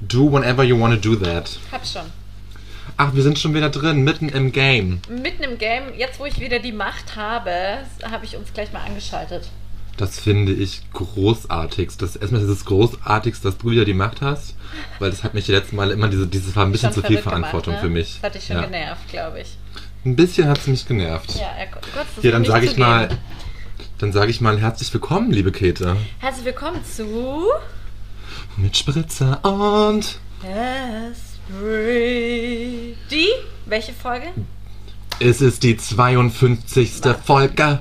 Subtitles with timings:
[0.00, 1.58] Do whenever you want to do that.
[1.70, 2.02] Hab schon.
[2.96, 5.00] Ach, wir sind schon wieder drin, mitten im Game.
[5.10, 7.50] Mitten im Game, jetzt wo ich wieder die Macht habe,
[8.10, 9.50] habe ich uns gleich mal angeschaltet.
[9.98, 11.90] Das finde ich großartig.
[11.98, 14.54] Das, erstmal ist es großartig, dass du wieder die Macht hast,
[14.98, 17.08] weil das hat mich die letzten Mal immer diese, dieses war ein bisschen Schon zu
[17.08, 17.88] viel Verantwortung gemacht, ne?
[17.88, 18.14] für mich.
[18.14, 18.64] Das hat dich schon ja.
[18.64, 19.56] genervt, glaube ich.
[20.04, 21.34] Ein bisschen hat es mich genervt.
[21.34, 23.08] Ja, er, Gott, das Hier, dann sage ich mal,
[23.98, 25.96] dann sage ich mal herzlich willkommen, liebe Käthe.
[26.20, 27.44] Herzlich willkommen zu
[28.56, 31.36] Mit Spritzer und Esprit.
[33.10, 33.28] Die?
[33.66, 34.28] Welche Folge?
[35.20, 37.02] es ist die 52.
[37.24, 37.80] Folge.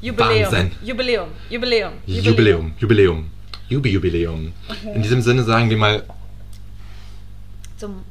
[0.00, 0.52] Jubiläum.
[0.52, 0.70] Wahnsinn.
[0.84, 1.28] Jubiläum.
[1.50, 1.92] Jubiläum.
[2.06, 3.30] Jubiläum, Jubiläum,
[3.68, 4.52] Jubi Jubiläum.
[4.94, 6.04] In diesem Sinne sagen wir mal
[7.76, 8.04] Zum.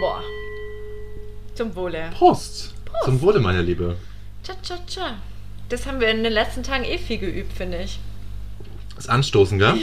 [0.00, 0.20] Boah.
[1.54, 2.10] Zum Wohle.
[2.12, 2.74] Prost.
[3.04, 3.96] Zum Wohle, meine Liebe.
[4.42, 5.14] Tcha, tcha, tcha.
[5.68, 8.00] Das haben wir in den letzten Tagen eh viel geübt, finde ich.
[8.96, 9.78] Das Anstoßen, gell?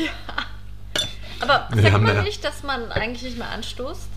[1.42, 4.08] Aber sagt man ja- nicht, dass man eigentlich nicht mehr anstoßt?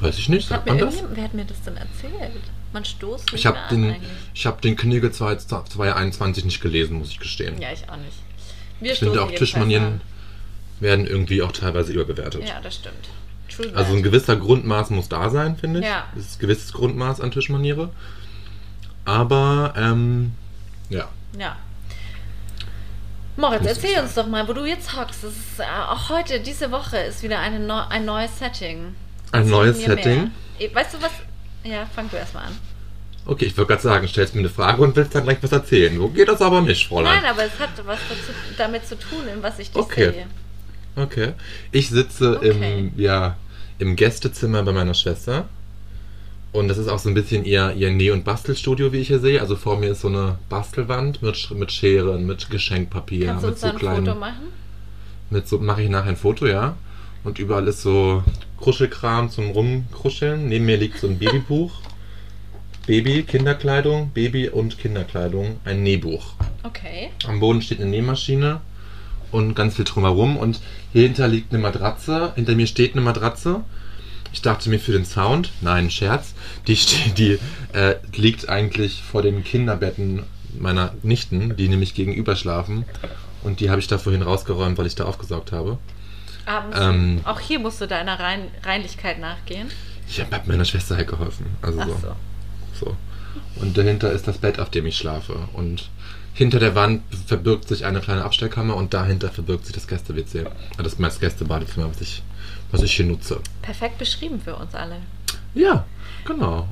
[0.00, 0.94] Weiß ich nicht, sagt man das?
[1.14, 2.32] wer hat mir das denn erzählt?
[2.72, 4.10] Man stoßt nicht Ich habe mehr an den, eigentlich.
[4.34, 7.60] ich hab den Knigge 2021 nicht gelesen, muss ich gestehen.
[7.60, 8.16] Ja, ich auch nicht.
[8.80, 10.00] Wir ich finde auch Tischmanien
[10.80, 12.42] werden irgendwie auch teilweise überbewertet.
[12.42, 12.46] an.
[12.48, 13.08] Ja, das stimmt.
[13.48, 15.86] True Also ein gewisser Grundmaß muss da sein, finde ich.
[15.86, 16.04] Ja.
[16.16, 17.90] Es ist ein gewisses Grundmaß an Tischmaniere.
[19.04, 20.32] Aber, ähm,
[20.90, 21.08] ja.
[21.38, 21.56] Ja.
[23.36, 25.24] Moritz, erzähl uns doch mal, wo du jetzt hockst.
[25.24, 28.94] Ist, äh, auch heute, diese Woche, ist wieder eine neu, ein neues Setting.
[29.32, 29.86] Ein Erzähl neues mehr.
[29.96, 30.30] Setting?
[30.60, 31.10] Eh, Weißt du was?
[31.64, 32.58] Ja, fang du erstmal an.
[33.26, 35.96] Okay, ich würde gerade sagen, stellst mir eine Frage und willst dann gleich was erzählen.
[35.96, 37.22] So geht das aber nicht, Fräulein.
[37.22, 37.98] Nein, aber es hat was
[38.58, 40.10] damit zu tun, in was ich dich Okay.
[40.12, 40.26] sehe.
[40.96, 41.32] Okay.
[41.72, 42.78] Ich sitze Okay.
[42.80, 43.36] im, ja,
[43.78, 45.48] im Gästezimmer bei meiner Schwester.
[46.54, 49.18] Und das ist auch so ein bisschen ihr, ihr Näh- und Bastelstudio, wie ich hier
[49.18, 49.40] sehe.
[49.40, 53.54] Also vor mir ist so eine Bastelwand mit, mit Scheren, mit Geschenkpapier, Kannst du mit
[53.54, 54.06] uns so ein kleinen.
[54.06, 54.52] Foto machen?
[55.30, 56.76] Mit so mache ich nachher ein Foto, ja.
[57.24, 58.22] Und überall ist so
[58.60, 60.48] Kruschelkram zum Rumkruscheln.
[60.48, 61.72] Neben mir liegt so ein Babybuch.
[62.86, 66.34] Baby, Kinderkleidung, Baby und Kinderkleidung, ein Nähbuch.
[66.62, 67.10] Okay.
[67.26, 68.60] Am Boden steht eine Nähmaschine
[69.32, 70.36] und ganz viel drumherum.
[70.36, 70.60] Und
[70.92, 72.32] hier hinter liegt eine Matratze.
[72.36, 73.62] Hinter mir steht eine Matratze.
[74.34, 76.34] Ich dachte mir für den Sound, nein, Scherz,
[76.66, 76.74] die,
[77.16, 77.38] die
[77.72, 80.24] äh, liegt eigentlich vor den Kinderbetten
[80.58, 82.84] meiner Nichten, die nämlich gegenüber schlafen.
[83.44, 85.78] Und die habe ich da vorhin rausgeräumt, weil ich da aufgesaugt habe.
[86.46, 86.76] Abends.
[86.80, 87.20] Ähm.
[87.24, 89.70] auch hier musst du deiner Rein Reinlichkeit nachgehen.
[90.08, 91.46] Ich habe meiner Schwester halt geholfen.
[91.62, 92.86] Also Ach so.
[92.86, 92.96] so.
[93.62, 95.48] Und dahinter ist das Bett, auf dem ich schlafe.
[95.52, 95.88] Und
[96.32, 100.46] hinter der Wand verbirgt sich eine kleine Abstellkammer und dahinter verbirgt sich das Gäste-WC.
[100.76, 102.24] Das ist das Gästebadezimmer, was ich,
[102.70, 103.40] was ich hier nutze.
[103.62, 104.96] Perfekt beschrieben für uns alle.
[105.54, 105.84] Ja,
[106.24, 106.68] genau.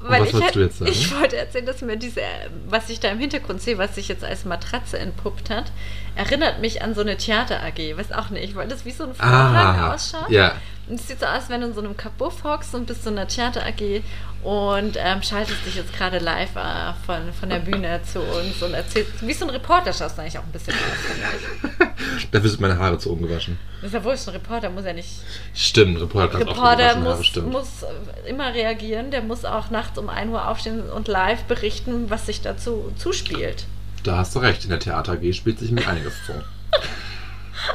[0.00, 0.90] Weil was ich, wolltest du jetzt sagen?
[0.90, 2.22] ich wollte erzählen, dass mir diese,
[2.68, 5.72] was ich da im Hintergrund sehe, was sich jetzt als Matratze entpuppt hat,
[6.20, 7.96] erinnert mich an so eine Theater-AG.
[7.96, 10.30] Weiß auch nicht, weil das wie so ein Vorhang Ah, ausschaut.
[10.30, 10.52] ja.
[10.88, 13.10] Und es sieht so aus, wenn du in so einem Kabuff hockst und bist so
[13.10, 14.02] in einer Theater-AG
[14.42, 18.74] und ähm, schaltest dich jetzt gerade live äh, von, von der Bühne zu uns und
[18.74, 21.88] erzählst, wie so ein Reporter schaust du eigentlich auch ein bisschen aus.
[22.32, 23.58] Dafür sind meine Haare zu ungewaschen.
[23.82, 25.08] Das ist ja wurscht, ein Reporter muss ja nicht
[25.54, 27.52] Stimmt, Reporter oft Reporter Haare, muss, stimmt.
[27.52, 32.10] muss äh, immer reagieren, der muss auch nachts um 1 Uhr aufstehen und live berichten,
[32.10, 33.64] was sich dazu zuspielt.
[34.02, 36.32] Da hast du recht, in der Theater AG spielt sich mir einiges zu.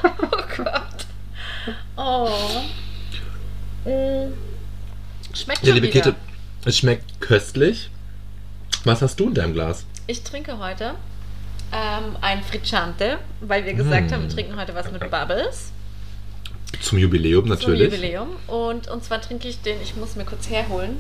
[0.04, 1.06] Oh Gott.
[1.96, 2.30] Oh.
[3.88, 4.34] Mm.
[5.34, 6.02] Schmeckt Ja, schon liebe wieder.
[6.12, 6.16] Käthe,
[6.66, 7.90] es schmeckt köstlich.
[8.84, 9.86] Was hast du in deinem Glas?
[10.08, 10.96] Ich trinke heute
[11.72, 14.14] ähm, ein Fricciante, weil wir gesagt Mm.
[14.14, 15.72] haben, wir trinken heute was mit Bubbles
[16.82, 17.90] Zum Jubiläum natürlich.
[17.92, 18.30] zum Jubiläum.
[18.48, 20.98] Und, und zwar trinke ich den, ich muss mir kurz herholen,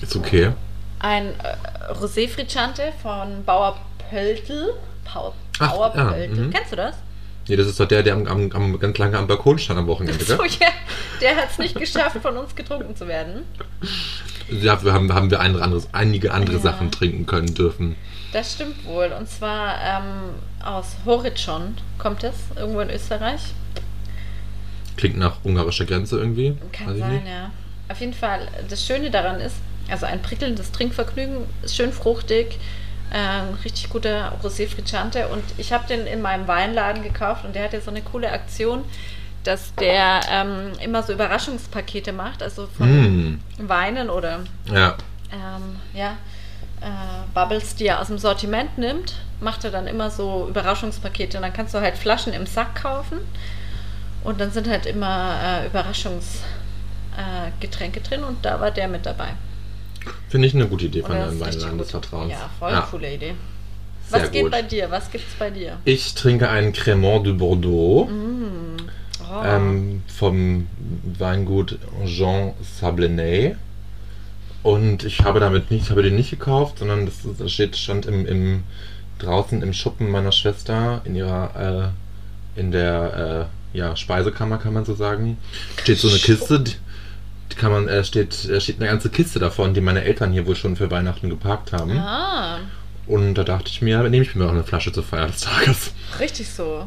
[0.00, 0.52] Ist okay.
[1.00, 3.76] Ein äh, Rosé Fricciante von Bauer
[4.10, 4.74] Pöltl.
[5.12, 6.40] Bauer, Ach, ja, Pöltl.
[6.40, 6.50] mhm.
[6.50, 6.94] Kennst du das?
[7.48, 9.86] Nee, das ist doch der, der am, am, am ganz lange am Balkon stand am
[9.88, 10.68] Wochenende, So, ja,
[11.20, 13.42] der hat es nicht geschafft, von uns getrunken zu werden.
[14.62, 16.62] Dafür haben, haben wir ein, anderes, einige andere Ja.
[16.62, 17.96] Sachen trinken können dürfen.
[18.32, 19.12] Das stimmt wohl.
[19.18, 20.34] Und zwar ähm,
[20.64, 23.40] aus Horizont kommt es, irgendwo in Österreich.
[24.96, 26.56] Klingt nach ungarischer Grenze irgendwie.
[26.72, 27.50] Kann sein, ja.
[27.88, 29.56] Auf jeden Fall, das Schöne daran ist,
[29.90, 32.58] also ein prickelndes Trinkvergnügen, ist schön fruchtig,
[33.12, 37.64] ähm, richtig guter Rosé Fricciante und ich habe den in meinem Weinladen gekauft und der
[37.64, 38.84] hat ja so eine coole Aktion,
[39.44, 44.96] dass der ähm, immer so Überraschungspakete macht, also von Mm, Weinen oder ja.
[45.32, 46.16] ähm, ja,
[46.80, 46.86] äh,
[47.34, 51.38] Bubbles, die er aus dem Sortiment nimmt, macht er dann immer so Überraschungspakete.
[51.38, 53.18] Und dann kannst du halt Flaschen im Sack kaufen.
[54.24, 58.24] Und dann sind halt immer äh, Überraschungsgetränke äh, drin.
[58.24, 59.28] Und da war der mit dabei.
[60.28, 61.90] Finde ich eine gute Idee von richtig Weinladen des.
[61.90, 62.32] Vertrauens.
[62.32, 63.34] Ja, voll coole Idee.
[64.10, 64.50] Was Sehr geht gut.
[64.50, 64.90] bei dir?
[64.90, 65.78] Was gibt's bei dir?
[65.84, 68.76] Ich trinke einen Cremant de Bordeaux Mm.
[69.32, 69.44] Oh.
[69.44, 70.66] ähm, vom
[71.18, 73.54] Weingut Jean Sablenay.
[74.62, 78.06] Und ich habe damit nicht, ich habe den nicht gekauft, sondern das, das steht, stand
[78.06, 78.64] im, im,
[79.18, 81.92] draußen im Schuppen meiner Schwester in ihrer,
[82.56, 85.38] äh, in der äh, ja, Speisekammer, kann man so sagen.
[85.80, 86.64] Steht so eine Kiste,
[87.56, 90.56] kann man, äh, steht, äh, steht eine ganze Kiste davon, die meine Eltern hier wohl
[90.56, 91.98] schon für Weihnachten geparkt haben.
[91.98, 92.58] ah,
[93.06, 95.92] Und da dachte ich mir, nehme ich mir auch eine Flasche zur Feier des Tages.
[96.18, 96.86] richtig so.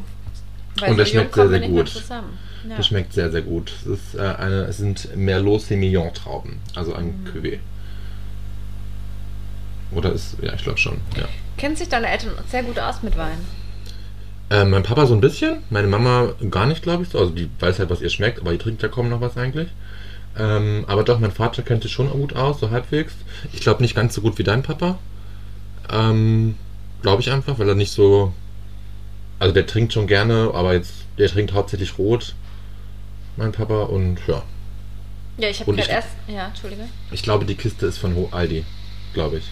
[0.86, 2.02] Und der so schmeckt sehr, sehr gut.
[2.08, 2.76] Ja.
[2.76, 3.72] Das schmeckt sehr, sehr gut.
[3.82, 7.28] Es, ist, äh, eine, es sind Merlot Semillon Trauben, also ein Mhm.
[7.28, 7.58] Cuvée.
[9.92, 11.24] Oder ist, ja, ich glaube schon, ja.
[11.56, 13.38] Kennen sich deine Eltern sehr gut aus mit Wein?
[14.50, 17.18] Äh, mein Papa so ein bisschen, meine Mama gar nicht, glaube ich so.
[17.18, 19.68] Also die weiß halt, was ihr schmeckt, aber die trinkt ja kaum noch was eigentlich.
[20.36, 23.14] Ähm, aber doch, mein Vater kennt sich schon gut aus, so halbwegs.
[23.52, 24.98] Ich glaube nicht ganz so gut wie dein Papa.
[25.92, 26.56] Ähm,
[27.02, 28.32] glaube ich einfach, weil er nicht so.
[29.38, 32.34] Also der trinkt schon gerne, aber jetzt, der trinkt hauptsächlich rot,
[33.36, 34.42] mein Papa, und ja.
[35.36, 36.08] Ja, ich habe gerade erst.
[36.28, 36.82] Ja, Entschuldige.
[37.10, 38.64] Ich glaube, die Kiste ist von Ho- Aldi,
[39.12, 39.44] glaube ich.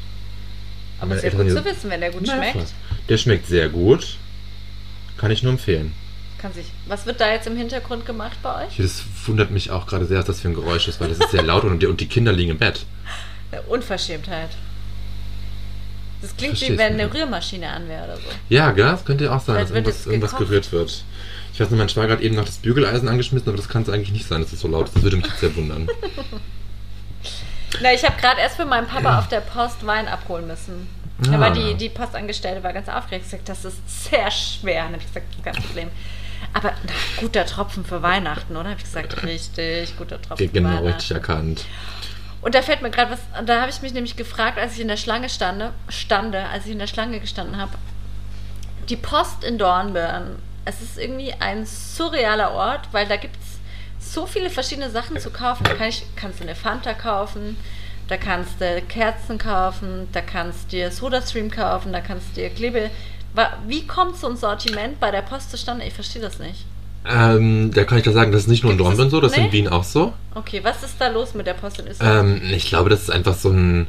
[1.00, 2.72] Aber es ist ja gut zu wissen, wenn der gut schmeckt.
[3.08, 4.16] Der schmeckt sehr gut.
[5.18, 5.92] Kann ich nur empfehlen.
[6.42, 6.66] Kann sich.
[6.88, 8.76] Was wird da jetzt im Hintergrund gemacht bei euch?
[8.76, 11.30] Das wundert mich auch gerade sehr, was das für ein Geräusch ist, weil das ist
[11.30, 12.84] sehr laut und die, und die Kinder liegen im Bett.
[13.68, 14.50] Unverschämtheit.
[16.20, 17.14] Das klingt Verstehst wie wenn eine.
[17.14, 18.22] Rührmaschine an wäre oder so.
[18.48, 18.86] Ja, gell?
[18.86, 21.04] Das könnte ja auch sein, Als dass irgendwas, irgendwas gerührt wird.
[21.52, 23.88] Ich weiß nicht, mein Schwager hat eben noch das Bügeleisen angeschmissen, aber das kann es
[23.88, 24.96] eigentlich nicht sein, dass es so laut ist.
[24.96, 25.88] Das würde mich jetzt sehr wundern.
[27.80, 30.88] Na, ich habe gerade erst für meinen Papa auf der Post Wein abholen müssen.
[31.28, 31.34] Ah.
[31.34, 33.24] Aber die, die Postangestellte war ganz aufgeregt.
[33.26, 34.86] Hat gesagt, das ist sehr schwer.
[34.86, 35.88] Und habe ich gesagt, kein Problem.
[36.52, 38.70] Aber na, guter Tropfen für Weihnachten, oder?
[38.70, 40.86] Habe ich gesagt, richtig, guter Tropfen für genau, Weihnachten.
[40.86, 41.64] richtig erkannt.
[42.42, 44.88] Und da fällt mir gerade was, da habe ich mich nämlich gefragt, als ich in
[44.88, 47.72] der Schlange stande, stande, als ich in der Schlange gestanden habe.
[48.88, 54.26] Die Post in Dornbirn, es ist irgendwie ein surrealer Ort, weil da gibt es so
[54.26, 55.64] viele verschiedene Sachen zu kaufen.
[55.64, 57.56] Da kann ich, kannst du eine Fanta kaufen,
[58.08, 62.50] da kannst du Kerzen kaufen, da kannst du dir Sodastream kaufen, da kannst du dir
[62.50, 62.90] Klebe.
[63.66, 65.84] Wie kommt so ein Sortiment bei der Post zustande?
[65.84, 66.66] Ich verstehe das nicht.
[67.08, 69.38] Ähm, da kann ich da sagen, das ist nicht nur in Dornbirn so, das ist
[69.38, 69.52] in Nee?
[69.52, 70.12] Wien auch so.
[70.34, 72.20] Okay, was ist da los mit der Post in Österreich?
[72.20, 73.88] Ähm, ich glaube, das ist einfach so ein,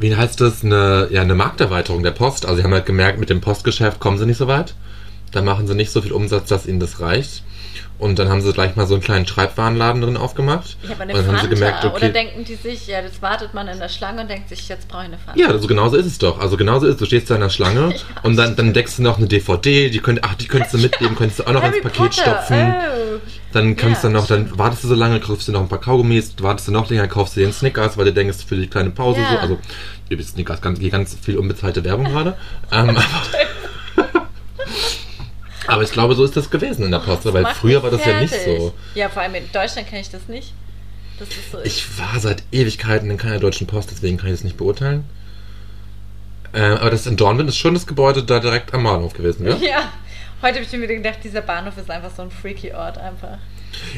[0.00, 2.44] wie heißt das, eine, ja, eine Markterweiterung der Post.
[2.44, 4.74] Also sie haben halt gemerkt, mit dem Postgeschäft kommen sie nicht so weit.
[5.30, 7.44] Da machen sie nicht so viel Umsatz, dass ihnen das reicht.
[8.02, 10.76] Und dann haben sie gleich mal so einen kleinen Schreibwarenladen drin aufgemacht.
[10.82, 11.42] Ich habe eine und dann Fanta.
[11.42, 14.22] haben sie gemerkt, okay, Oder denken die sich, ja, jetzt wartet man in der Schlange
[14.22, 15.40] und denkt sich, jetzt brauche ich eine Fanta.
[15.40, 16.40] Ja, also genauso ist es doch.
[16.40, 16.98] Also genauso ist es.
[16.98, 19.88] Du stehst da in der Schlange Ja, und dann, dann deckst du noch eine DVD,
[19.88, 22.22] die könnt, ach, die könntest du mitnehmen, könntest du auch noch Harry ins Paket Potter,
[22.22, 22.74] stopfen.
[22.74, 23.20] Oh.
[23.52, 25.80] Dann kannst Ja, du noch, dann wartest du so lange, kaufst du noch ein paar
[25.80, 28.66] Kaugummis, wartest du noch länger, kaufst du dir einen Snickers, weil du denkst, für die
[28.66, 29.30] kleine Pause Ja.
[29.30, 29.38] so.
[29.38, 29.58] Also,
[30.08, 32.36] wisst Snickers, ganz, ganz viel unbezahlte Werbung gerade.
[32.72, 32.96] Ähm,
[35.66, 38.20] aber, ich glaube, so ist das gewesen in der Post, weil früher war das ja
[38.20, 38.58] nicht fertig.
[38.58, 38.74] so.
[38.94, 40.52] Ja, vor allem in Deutschland kenne ich das nicht.
[41.18, 41.58] Das so.
[41.62, 45.04] Ich war seit Ewigkeiten in keiner deutschen Post, deswegen kann ich das nicht beurteilen.
[46.54, 49.56] Ähm, aber das in Dornbirn ist schon das Gebäude da direkt am Bahnhof gewesen, ja?
[49.56, 49.92] ja.
[50.42, 53.38] Heute habe ich mir gedacht, dieser Bahnhof ist einfach so ein freaky Ort einfach.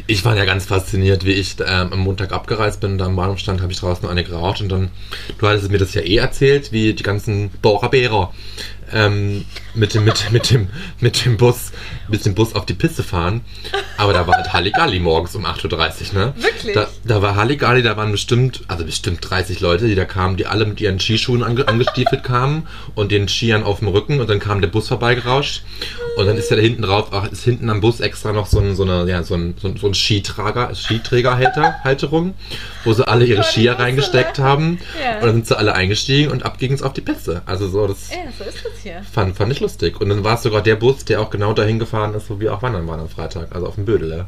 [0.07, 3.39] Ich war ja ganz fasziniert, wie ich ähm, am Montag abgereist bin, da am Bahnhof
[3.39, 4.91] stand, habe ich draußen eine geraucht und dann,
[5.39, 8.33] du hattest mir das ja eh erzählt, wie die ganzen Boraberer
[8.93, 9.45] ähm,
[9.75, 10.69] mit, dem, mit, mit, dem,
[11.01, 11.73] mit dem Bus,
[12.09, 13.43] mit dem Bus auf die Piste fahren.
[13.97, 16.35] Aber da war halt Halligalli morgens um 8.30 Uhr, ne?
[16.37, 16.75] Wirklich?
[16.75, 20.47] Da, da war Halligalli, da waren bestimmt, also bestimmt 30 Leute, die da kamen, die
[20.47, 24.39] alle mit ihren Skischuhen ange, angestiefelt kamen und den Skiern auf dem Rücken und dann
[24.41, 25.63] kam der Bus vorbeigerauscht
[26.17, 28.61] und dann ist ja da hinten drauf, ach, ist hinten am Bus extra noch so
[28.61, 32.35] ein, so eine, ja, so ein, so ein, so ein Skitrager, Skiträgerhalter, Halterung,
[32.85, 35.17] wo sie alle ihre ich Skier so reingesteckt haben Ja.
[35.17, 37.43] und dann sind sie alle eingestiegen und ab ging es auf die Piste.
[37.47, 39.03] Also so, das Ja, so ist das hier.
[39.11, 40.01] fand, fand ich lustig.
[40.01, 42.55] Und dann war es sogar der Bus, der auch genau dahin gefahren ist, wo wir
[42.55, 44.27] auch wandern waren am Freitag, also auf dem Bödele.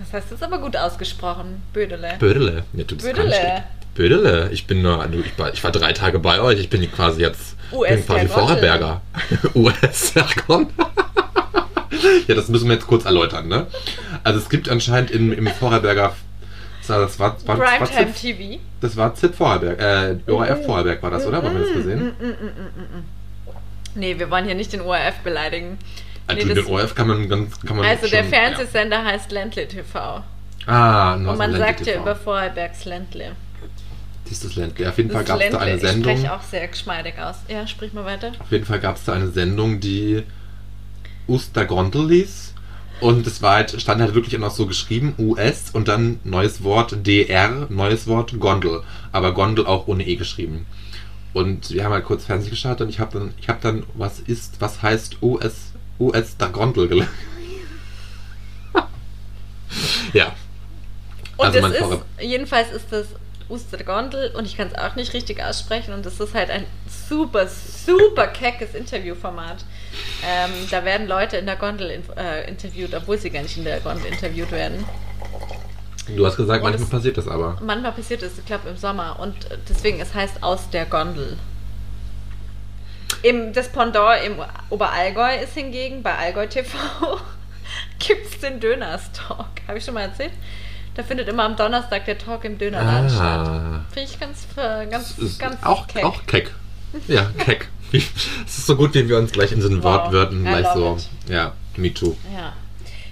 [0.00, 1.62] Das heißt, das ist aber gut ausgesprochen.
[1.72, 2.14] Bödele.
[2.18, 2.64] Bödele.
[2.72, 3.28] Das kann Bödele.
[3.30, 4.48] ich- Bödele.
[4.52, 6.58] Ich bin nur, ich, war, ich war drei Tage bei euch.
[6.58, 8.26] Ich bin quasi jetzt US bin quasi.
[8.28, 9.00] Vorarlberger.
[9.54, 10.12] US,
[10.46, 10.70] komm.
[12.26, 13.66] ja, das müssen wir jetzt kurz erläutern, ne?
[14.24, 16.14] Also es gibt anscheinend im, im Vorarlberger,
[16.80, 18.60] das war, war, das war, Primetime ZIP, TV.
[18.80, 21.38] das war ZIP Vorarlberg, äh, ORF Vorarlberg war das, oder?
[21.42, 22.12] Haben wir das gesehen?
[23.94, 25.78] Nee, wir wollen hier nicht den ORF beleidigen.
[26.26, 29.30] Also Nee, den das- ORF kann man ganz, kann man Also der schon- Fernsehsender heißt
[29.30, 29.98] Ländle TV.
[29.98, 30.24] Ja.
[30.66, 32.02] Ah, Und man sagt ja TV.
[32.02, 33.32] über Vorarlbergs Ländle.
[34.30, 34.88] Dieses Ländle.
[34.88, 35.72] Auf jeden Fall Das gab es da Ländle.
[35.72, 36.12] eine Sendung.
[36.12, 37.36] Ich spreche auch sehr geschmeidig aus.
[37.48, 38.32] Ja, sprich mal weiter.
[38.40, 40.22] Auf jeden Fall gab es da eine Sendung, die
[41.26, 42.54] Ostergrondel hieß.
[43.00, 46.62] Und es war halt, stand halt wirklich auch noch so geschrieben, US und dann neues
[46.62, 48.82] Wort DR, neues Wort Gondel.
[49.12, 50.64] Aber Gondel auch ohne E geschrieben.
[51.34, 54.20] Und wir haben halt kurz Fernsehen geschaut und ich habe dann, ich habe dann, was
[54.20, 57.10] ist, was heißt US, US der Gondel gelernt.
[60.12, 60.32] ja.
[61.36, 63.08] Und Also ist, jedenfalls ist das
[63.48, 66.64] Ostergondel und ich kann es auch nicht richtig aussprechen und das ist halt ein
[67.08, 69.64] super, super keckes Interviewformat.
[70.24, 73.64] Ähm, da werden Leute in der Gondel in, äh, interviewt, obwohl sie gar nicht in
[73.64, 74.84] der Gondel interviewt werden.
[76.08, 77.56] Du hast gesagt, Und manchmal passiert das aber.
[77.62, 79.34] Manchmal passiert es, ich glaube im Sommer und
[79.68, 81.38] deswegen, es heißt aus der Gondel.
[83.22, 84.34] Im, das Pendant im
[84.70, 86.76] Oberallgäu ist hingegen, bei Allgäu TV,
[87.98, 89.46] gibt es den Dönerstalk.
[89.66, 90.32] Habe ich schon mal erzählt?
[90.94, 93.48] Da findet immer am Donnerstag der Talk im Dönerladen statt.
[93.48, 93.84] Ah.
[93.92, 96.04] Finde ich ganz, äh, ganz, ist ganz auch, keck.
[96.04, 96.52] auch keck.
[97.08, 97.68] Ja, keck.
[97.92, 100.04] Es ist so gut, wie wir uns gleich in so einen Wow.
[100.04, 100.80] Wortwörtern gleich so.
[100.80, 102.16] love Ja, me too.
[102.32, 102.52] Ja.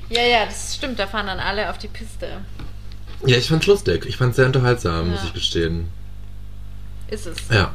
[0.09, 0.99] ja, ja, das stimmt.
[0.99, 2.39] Da fahren dann alle auf die Piste.
[3.27, 4.05] Ja, ich fand's lustig.
[4.07, 5.27] Ich fand's sehr unterhaltsam, muss Ja.
[5.27, 5.87] ich gestehen.
[7.09, 7.37] Ist es.
[7.51, 7.73] Ja.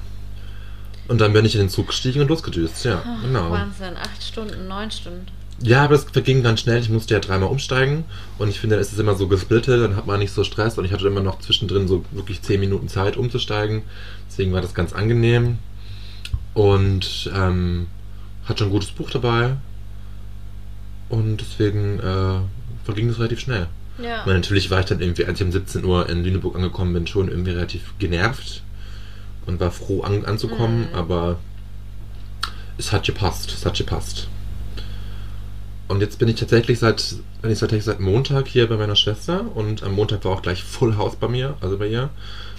[1.07, 2.83] Und dann bin ich in den Zug gestiegen und losgedüst.
[2.83, 3.51] Ja, Ach, genau.
[3.51, 3.95] Wahnsinn.
[3.95, 5.25] Acht Stunden, neun Stunden.
[5.61, 6.79] Ja, aber es verging ganz schnell.
[6.81, 8.03] Ich musste ja dreimal umsteigen.
[8.37, 10.77] Und ich finde, es ist immer so gesplittet, dann hat man nicht so Stress.
[10.77, 13.83] Und ich hatte immer noch zwischendrin so wirklich 10 Minuten Zeit umzusteigen.
[14.29, 15.59] Deswegen war das ganz angenehm.
[16.53, 17.87] Und ähm,
[18.45, 19.55] hat schon ein gutes Buch dabei.
[21.09, 22.39] Und deswegen äh,
[22.83, 23.67] verging das relativ schnell.
[23.99, 24.23] Ja.
[24.25, 27.07] Meine, natürlich war ich dann irgendwie, als ich um 17 Uhr in Lüneburg angekommen bin,
[27.07, 28.61] schon irgendwie relativ genervt
[29.45, 30.95] und war froh an, anzukommen, Mhm.
[30.95, 31.39] aber
[32.77, 34.27] es hat gepasst, es hat gepasst.
[35.87, 39.45] Und jetzt bin ich tatsächlich seit, bin ich tatsächlich seit Montag hier bei meiner Schwester
[39.55, 42.09] und am Montag war auch gleich Full House bei mir, also bei ihr.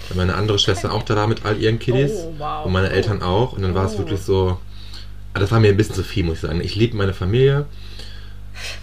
[0.09, 2.65] Weil meine andere Schwester auch da war mit all ihren Kiddies Oh, wow.
[2.65, 3.53] und meine Eltern auch.
[3.53, 3.99] Und dann war es Oh.
[3.99, 4.57] wirklich so,
[5.33, 6.59] ah, das war mir ein bisschen zu viel, muss ich sagen.
[6.61, 7.65] Ich liebe meine Familie,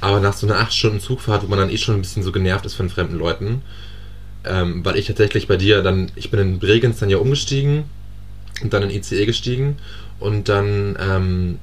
[0.01, 2.33] aber nach so einer 8 Stunden Zugfahrt, wo man dann eh schon ein bisschen so
[2.33, 3.63] genervt ist von fremden Leuten,
[4.45, 7.85] ähm, weil ich tatsächlich bei dir dann, ich bin in Bregenz dann ja umgestiegen
[8.63, 9.79] und dann in ICE gestiegen
[10.19, 11.59] und dann ähm,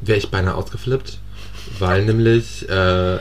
[0.00, 1.18] wäre ich beinahe ausgeflippt,
[1.78, 3.18] weil nämlich äh,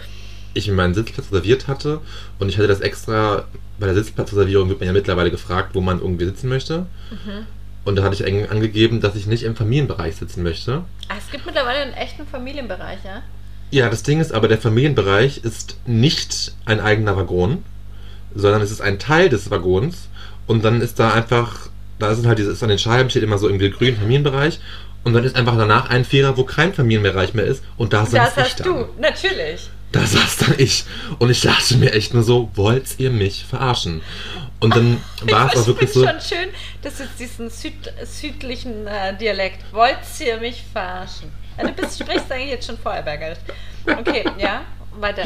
[0.53, 2.01] ich mir meinen Sitzplatz reserviert hatte
[2.39, 3.45] und ich hatte das extra,
[3.79, 6.85] bei der Sitzplatzreservierung wird man ja mittlerweile gefragt, wo man irgendwie sitzen möchte.
[7.11, 7.45] Mhm.
[7.83, 10.83] Und da hatte ich angegeben, dass ich nicht im Familienbereich sitzen möchte.
[11.07, 13.21] Ah, es gibt mittlerweile einen echten Familienbereich, ja?
[13.75, 17.61] Ja, das Ding ist aber, der Familienbereich ist nicht ein eigener Waggon,
[18.33, 20.07] sondern es ist ein Teil des Waggons.
[20.47, 21.67] Und dann ist da einfach,
[21.99, 24.61] da sind halt dieses, an den Scheiben steht immer so irgendwie grün Familienbereich.
[25.03, 27.65] Und dann ist einfach danach ein Vierer, wo kein Familienbereich mehr ist.
[27.75, 28.67] Und da saß Das ich hast dann.
[28.67, 29.69] du, natürlich.
[29.91, 30.85] Da saß dann ich.
[31.19, 34.01] Und ich dachte mir echt nur so, wollt ihr mich verarschen?
[34.61, 36.27] Und dann war es auch ich wirklich finde so.
[36.27, 36.49] schon schön,
[36.81, 37.73] dass du diesen Süd
[38.05, 41.29] südlichen äh, Dialekt, wollt ihr mich verarschen?
[41.61, 43.39] Du bist, sprichst eigentlich jetzt schon Vorarlbergerisch.
[43.85, 44.61] Okay, ja,
[44.99, 45.23] weiter.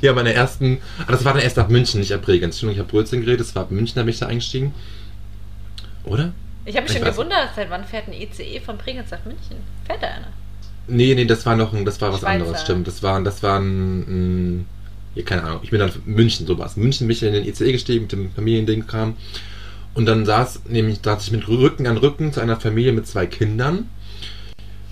[0.00, 0.78] Ja, meine ersten.
[1.06, 2.56] Ah, das war dann erst ab München, nicht ab Bregenz.
[2.56, 4.74] Entschuldigung, ich habe Brötchen geredet, das war ab München, da bin ich da eingestiegen.
[6.04, 6.32] Oder?
[6.64, 9.56] Ich habe mich Ich schon gewundert, seit wann fährt ein ECE von Bregenz nach München?
[9.86, 10.28] Fährt da einer?
[10.88, 12.44] Nee, nee, das war noch ein, das war was Schweizer.
[12.44, 12.86] anderes, stimmt.
[12.86, 14.00] Das war, das war ein,
[14.58, 14.66] ein
[15.14, 16.76] ja, keine Ahnung, ich bin dann München, sowas.
[16.76, 19.16] München bin ich in den ICE gestiegen mit dem Familiending-Kram.
[19.94, 23.26] Und dann saß, nämlich, saß ich mit Rücken an Rücken zu einer Familie mit zwei
[23.26, 23.88] Kindern,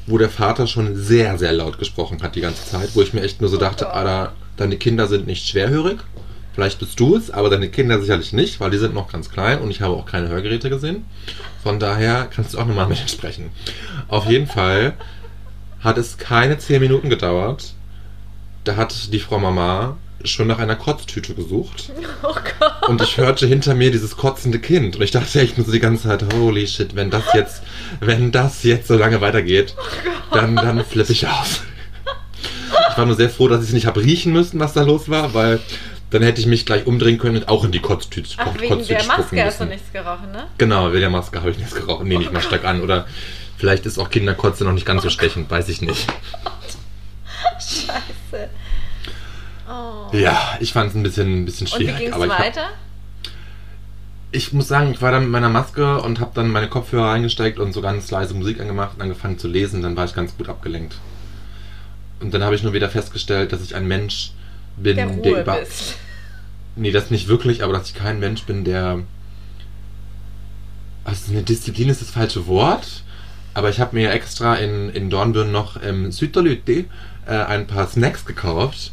[0.06, 3.22] wo der Vater schon sehr, sehr laut gesprochen hat die ganze Zeit, wo ich mir
[3.22, 3.94] echt nur so dachte, Gott.
[3.94, 5.98] Alter, deine Kinder sind nicht schwerhörig.
[6.54, 9.60] Vielleicht bist du es, aber deine Kinder sicherlich nicht, weil die sind noch ganz klein
[9.60, 11.04] und ich habe auch keine Hörgeräte gesehen.
[11.62, 13.50] Von daher kannst du auch nochmal mit ihnen sprechen.
[14.06, 14.92] Auf jeden Fall
[15.80, 17.74] hat es keine zehn Minuten gedauert.
[18.62, 21.90] Da hat die Frau Mama schon nach einer Kotztüte gesucht.
[22.22, 22.88] Oh Gott.
[22.88, 24.96] Und ich hörte hinter mir dieses kotzende Kind.
[24.96, 27.62] Und ich dachte echt nur so die ganze Zeit, holy shit, wenn das jetzt,
[28.00, 29.74] wenn das jetzt so lange weitergeht,
[30.32, 31.62] dann, dann flippe ich aus.
[32.90, 35.08] Ich war nur sehr froh, dass ich es nicht habe riechen müssen, was da los
[35.08, 35.60] war, weil
[36.10, 38.74] dann hätte ich mich gleich umdrehen können und auch in die Kotztüte, Ach, Kotz- wegen
[38.76, 40.46] Kotztüte der Maske hast du nichts gerochen, ne?
[40.58, 42.04] Genau, wegen der Maske habe ich nichts geraucht.
[42.04, 42.82] Nehme ich mal stark an.
[42.82, 43.06] Oder
[43.58, 46.06] vielleicht ist auch Kinderkotze noch nicht ganz so stechend, weiß ich nicht.
[47.58, 48.48] Scheiße.
[49.68, 50.14] Oh.
[50.14, 51.98] Ja, ich fand es ein bisschen, ein bisschen Und wie schwierig.
[51.98, 52.68] ging es aber ich, hab, weiter?
[54.30, 57.58] ich muss sagen, ich war dann mit meiner Maske und habe dann meine Kopfhörer reingesteckt
[57.58, 59.82] und so ganz leise Musik angemacht und angefangen zu lesen.
[59.82, 60.96] Dann war ich ganz gut abgelenkt.
[62.20, 64.32] Und dann habe ich nur wieder festgestellt, dass ich ein Mensch
[64.76, 65.56] bin, Der der, Ruhe über.
[65.58, 65.96] bist.
[66.76, 68.98] Nee, das nicht wirklich, aber dass ich kein Mensch bin, der.
[71.04, 73.04] Also eine Disziplin ist das falsche Wort.
[73.54, 76.86] Aber ich habe mir extra in, in Dornbirn noch im Südderlüte
[77.26, 78.90] äh, ein paar Snacks gekauft.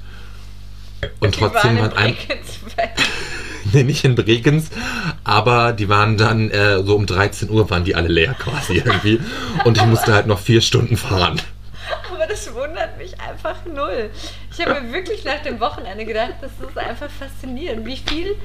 [1.20, 2.16] Und Die trotzdem waren hat ein.
[3.74, 4.70] Nee, nicht in Bregenz,
[5.24, 9.22] aber die waren dann äh, so um 13 Uhr waren die alle leer quasi irgendwie.
[9.64, 11.40] Und ich musste halt noch vier Stunden fahren.
[12.12, 14.10] Aber das das wundert mich einfach null.
[14.52, 18.36] Ich habe mir wirklich nach dem Wochenende gedacht, das ist einfach faszinierend, wie viel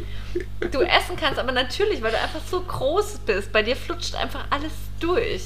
[0.70, 1.38] du essen kannst.
[1.38, 5.42] Aber natürlich, weil du einfach so groß bist, bei dir flutscht einfach alles durch.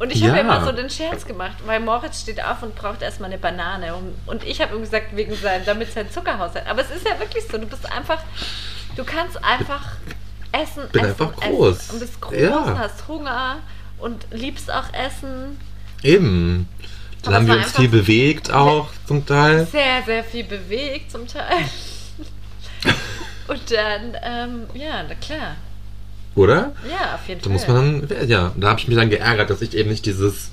[0.00, 0.40] Und ich habe Ja.
[0.40, 3.94] immer so den Scherz gemacht, weil Moritz steht auf und braucht erstmal eine Banane.
[3.94, 6.66] Und, und ich habe ihm gesagt, wegen sein, damit sein Zuckerhaushalt.
[6.66, 8.20] Aber es ist ja wirklich so, du bist einfach,
[8.96, 9.82] du kannst einfach
[10.52, 11.90] essen, Bin essen, einfach essen groß.
[11.90, 12.78] und bist groß, Ja.
[12.78, 13.56] hast Hunger
[13.98, 15.60] und liebst auch Essen.
[16.02, 16.66] Eben.
[17.22, 19.66] Dann haben wir uns viel bewegt auch zum Teil.
[19.66, 21.66] Sehr, sehr viel bewegt zum Teil.
[23.48, 25.56] Und dann, ähm, ja, na klar.
[26.40, 26.72] Oder?
[26.88, 27.52] Ja, auf jeden Da Fall.
[27.52, 30.50] muss man dann, ja, da habe ich mich dann geärgert, dass ich eben nicht dieses.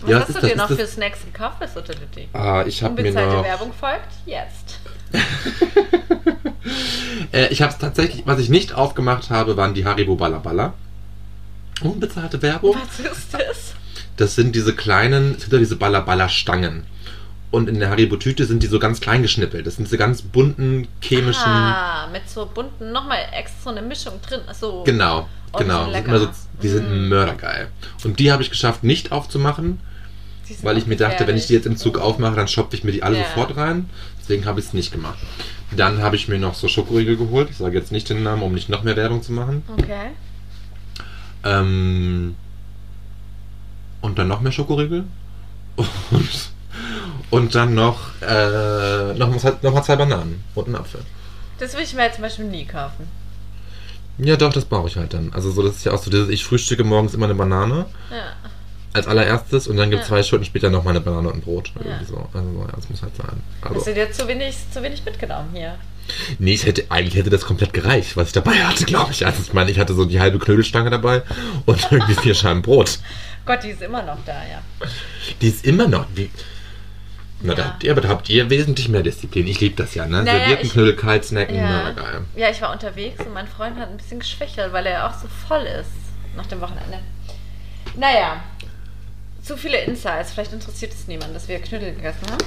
[0.00, 2.28] Was ja, hast du dir noch für Snacks gekauft bei Sotality?
[2.32, 3.44] ah, ich habe mir Unbezahlte noch.
[3.44, 4.80] Werbung folgt jetzt.
[7.32, 10.74] Äh, ich habe es tatsächlich, was ich nicht aufgemacht habe, waren die Haribo Balla
[11.82, 12.76] Unbezahlte Werbung.
[12.76, 13.74] Was ist das?
[14.16, 16.86] Das sind diese kleinen, sind ja diese Balla Stangen.
[17.50, 19.66] Und in der Haribo-Tüte sind die so ganz klein geschnippelt.
[19.66, 21.42] Das sind diese ganz bunten, chemischen.
[21.44, 24.40] Ah, mit so bunten, nochmal extra eine Mischung drin.
[24.58, 24.84] So.
[24.84, 25.86] Genau, Oh, genau.
[25.86, 26.28] Die sind, so,
[26.62, 27.08] die sind Mm.
[27.08, 27.66] mördergeil.
[28.04, 29.80] Und die habe ich geschafft, nicht aufzumachen,
[30.62, 31.76] weil ich mir dachte, wenn ich die jetzt im.
[31.76, 33.24] Zug aufmache, dann schopfe ich mir die alle Ja.
[33.24, 33.90] sofort rein.
[34.20, 35.18] Deswegen habe ich es nicht gemacht.
[35.76, 37.48] Dann habe ich mir noch so Schokoriegel geholt.
[37.50, 39.64] Ich sage jetzt nicht den Namen, um nicht noch mehr Werbung zu machen.
[39.76, 40.10] Okay.
[41.44, 42.36] Ähm,
[44.02, 45.04] und dann noch mehr Schokoriegel.
[46.10, 46.49] Und,
[47.30, 51.00] und dann noch, äh, noch, mal, noch mal zwei Bananen und einen Apfel.
[51.58, 53.06] Das will ich mir jetzt zum Beispiel nie kaufen.
[54.18, 55.32] Ja, doch, das brauche ich halt dann.
[55.32, 58.34] Also so, das ist ja auch so dieses, ich frühstücke morgens immer eine Banane Ja.
[58.92, 60.16] als allererstes und dann gibt es Ja.
[60.16, 61.70] zwei Stunden später noch mal eine Banane und ein Brot.
[61.84, 62.00] Ja.
[62.06, 62.28] So.
[62.32, 63.42] Also so, ja, das muss halt sein.
[63.62, 65.76] Hast Also, du dir zu wenig, zu wenig mitgenommen hier?
[66.38, 69.24] nee, ich hätte, eigentlich hätte das komplett gereicht, was ich dabei hatte, glaube ich.
[69.24, 71.22] Also ich meine, ich hatte so die halbe Knödelstange dabei
[71.66, 72.98] und irgendwie vier Scheiben Brot.
[73.46, 74.60] Gott, die ist immer noch da, ja.
[75.40, 76.06] Die ist immer noch.
[76.14, 76.30] Wie,
[77.42, 77.68] na, da Ja.
[77.68, 79.46] habt ihr, aber da habt ihr wesentlich mehr Disziplin.
[79.46, 80.22] Ich liebe das ja, ne?
[80.22, 81.82] Naja, Servierten, ich- Knödel, kalt snacken, Ja.
[81.84, 82.20] na geil.
[82.36, 85.26] ja, ich war unterwegs und mein Freund hat ein bisschen geschwächelt, weil er auch so
[85.48, 85.90] voll ist
[86.36, 86.98] nach dem Wochenende.
[87.96, 88.42] Naja,
[89.42, 90.32] zu viele Insights.
[90.32, 92.44] Vielleicht interessiert es niemanden, dass wir Knödel gegessen haben.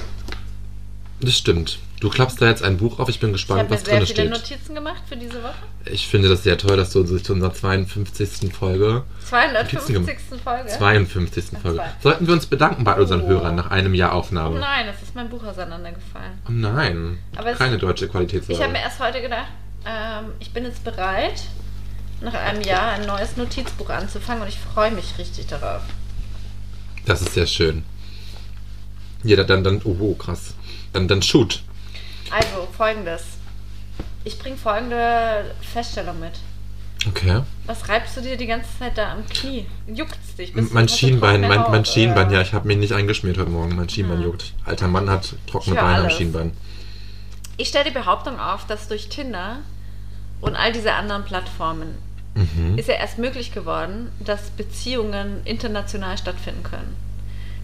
[1.24, 1.78] Das stimmt.
[2.00, 3.96] Du klappst da jetzt ein Buch auf, ich bin Ich gespannt, habe mir was sehr
[3.98, 4.50] drin viele steht.
[4.52, 5.54] Notizen gemacht für diese Woche.
[5.86, 8.52] Ich finde das sehr toll, dass du uns zu unserer 52.
[8.52, 9.96] Folge, 250.
[10.42, 10.68] Folge.
[10.68, 11.44] 52.
[11.56, 11.82] Ach, Folge.
[12.02, 13.28] Sollten wir uns bedanken bei unseren Oh.
[13.28, 14.58] Hörern nach einem Jahr Oh Aufnahme?
[14.58, 16.32] nein, es ist mein Buch auseinandergefallen.
[16.46, 17.18] Oh nein.
[17.36, 18.58] Aber es- Keine deutsche Ich Qualitätswahl.
[18.60, 19.46] habe mir erst heute gedacht,
[19.86, 21.42] ähm, ich bin jetzt bereit,
[22.20, 25.82] nach einem Jahr ein neues Notizbuch anzufangen und ich freue mich richtig darauf.
[27.06, 27.82] Das ist sehr schön.
[29.22, 30.54] Ja, dann, dann, oh, oh krass.
[30.94, 31.62] Dann, dann shoot.
[32.30, 33.22] Also, folgendes.
[34.24, 36.32] Ich bringe folgende Feststellung mit.
[37.06, 37.42] Okay.
[37.66, 39.66] Was reibst du dir die ganze Zeit da am Knie?
[39.86, 40.54] Juckt's dich?
[40.54, 42.36] Bist Mein Schienbein, mein, mein Haut, Schienbein, oder?
[42.36, 43.76] ja, ich habe mich nicht eingeschmiert heute Morgen.
[43.76, 44.26] Mein Schienbein Ja.
[44.28, 44.54] juckt.
[44.64, 46.14] Alter Mann hat trockene Beine am alles.
[46.16, 46.52] Schienbein.
[47.58, 49.58] Ich stelle die Behauptung auf, dass durch Tinder
[50.40, 51.94] und all diese anderen Plattformen
[52.34, 52.78] Mhm.
[52.78, 56.96] ist ja erst möglich geworden, dass Beziehungen international stattfinden können.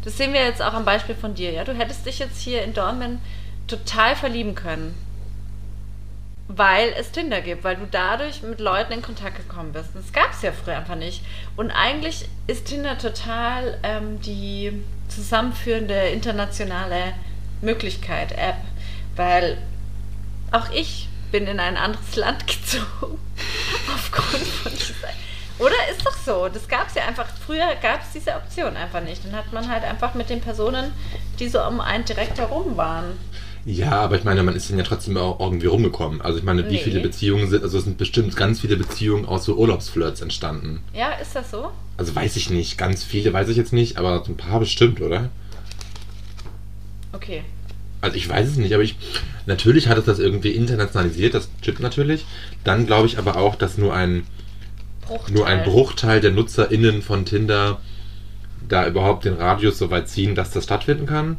[0.05, 1.53] Das sehen wir jetzt auch am Beispiel von dir.
[1.53, 1.65] Ja?
[1.65, 3.21] Du hättest dich jetzt hier in Dortmund
[3.67, 4.95] total verlieben können,
[6.49, 9.91] weil es Tinder gibt, weil du dadurch mit Leuten in Kontakt gekommen bist.
[9.95, 11.23] Das gab es ja früher einfach nicht.
[11.57, 14.73] Und eigentlich ist Tinder total ähm, die
[15.09, 17.15] zusammenführende internationale
[17.61, 18.57] Möglichkeit, App,
[19.17, 19.59] weil
[20.51, 23.19] auch ich bin in ein anderes Land gezogen
[23.95, 25.09] aufgrund von dieser.
[25.61, 26.49] Oder ist doch so.
[26.53, 27.27] Das gab es ja einfach.
[27.47, 29.25] Früher gab es diese Option einfach nicht.
[29.25, 30.93] Dann hat man halt einfach mit den Personen,
[31.39, 33.13] die so um einen direkt herum waren.
[33.67, 36.23] Ja, aber ich meine, man ist dann ja trotzdem auch irgendwie rumgekommen.
[36.23, 36.79] Also ich meine, wie Nee.
[36.79, 40.83] viele Beziehungen sind, also es sind bestimmt ganz viele Beziehungen aus so Urlaubsflirts entstanden.
[40.95, 41.71] Ja, ist das so?
[41.99, 45.29] Also weiß ich nicht, ganz viele weiß ich jetzt nicht, aber ein paar bestimmt, oder?
[47.13, 47.43] Okay.
[48.01, 48.97] Also ich weiß es nicht, aber ich
[49.45, 52.25] natürlich hat es das irgendwie internationalisiert, das stimmt natürlich.
[52.65, 54.27] Dann glaube ich aber auch, dass nur ein
[55.11, 55.35] Bruchteil.
[55.35, 57.81] nur ein Bruchteil der NutzerInnen von Tinder
[58.69, 61.37] da überhaupt den Radius so weit ziehen, dass das stattfinden kann.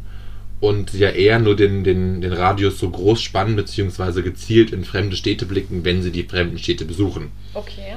[0.60, 5.15] Und ja eher nur den, den, den Radius so groß spannen, beziehungsweise gezielt in fremde
[5.15, 7.31] Städte blicken, wenn sie die fremden Städte besuchen.
[7.55, 7.95] Okay.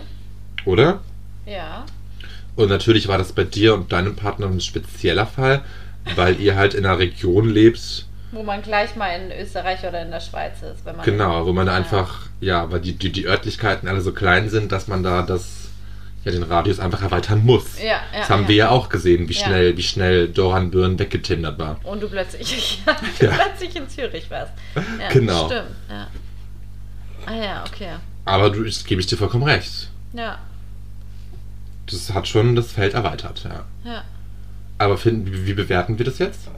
[0.64, 1.00] Oder?
[1.44, 1.84] Ja.
[2.56, 5.62] Und natürlich war das bei dir und deinem Partner ein spezieller Fall,
[6.16, 10.10] weil ihr halt in einer Region lebt, Wo man gleich mal in Österreich oder in
[10.10, 11.04] der Schweiz ist, wenn man.
[11.04, 11.74] genau, wo man Ja.
[11.74, 15.63] einfach, ja, weil die, die, die Örtlichkeiten alle so klein sind, dass man da das,
[16.24, 17.78] ja, den Radius einfach erweitern muss.
[17.78, 18.00] Ja, ja.
[18.18, 18.48] Das haben ja.
[18.48, 21.78] wir ja auch gesehen, wie schnell, wie schnell Doran Byrne weggetindert war.
[21.84, 22.82] Und du plötzlich,
[23.20, 24.52] du plötzlich in Zürich warst.
[24.74, 25.46] Ja, Genau.
[25.46, 26.06] Stimmt, ja.
[27.26, 27.90] Ah ja, okay.
[28.24, 29.90] Aber du, das gebe ich dir vollkommen recht.
[30.12, 30.38] Ja,
[31.86, 33.64] Das hat schon das Feld erweitert, ja.
[33.84, 34.04] ja.
[34.78, 36.48] Aber finden, wie, wie bewerten wir das jetzt?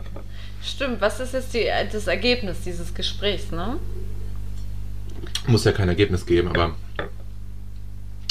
[0.62, 3.78] Stimmt, was ist jetzt die, das Ergebnis dieses Gesprächs, ne?
[5.46, 6.74] Muss ja kein Ergebnis geben, aber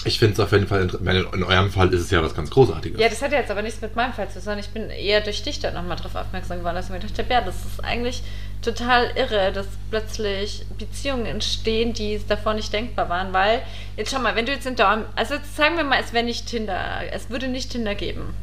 [0.06, 0.88] ich finde es auf jeden Fall,
[1.34, 3.00] in eurem Fall ist es ja was ganz Großartiges.
[3.00, 4.58] Ja, das hat ja jetzt aber nichts mit meinem Fall zu tun.
[4.60, 7.34] Ich bin eher durch dich da nochmal drauf aufmerksam geworden, dass ich mir gedacht habe,
[7.34, 8.22] ja, das ist eigentlich
[8.62, 13.62] total irre, dass plötzlich Beziehungen entstehen, die davor nicht denkbar waren, weil,
[13.98, 16.24] jetzt schau mal, wenn du jetzt in Dorm, also jetzt sagen wir mal, es wäre
[16.24, 18.34] nicht Tinder, es würde nicht Tinder geben.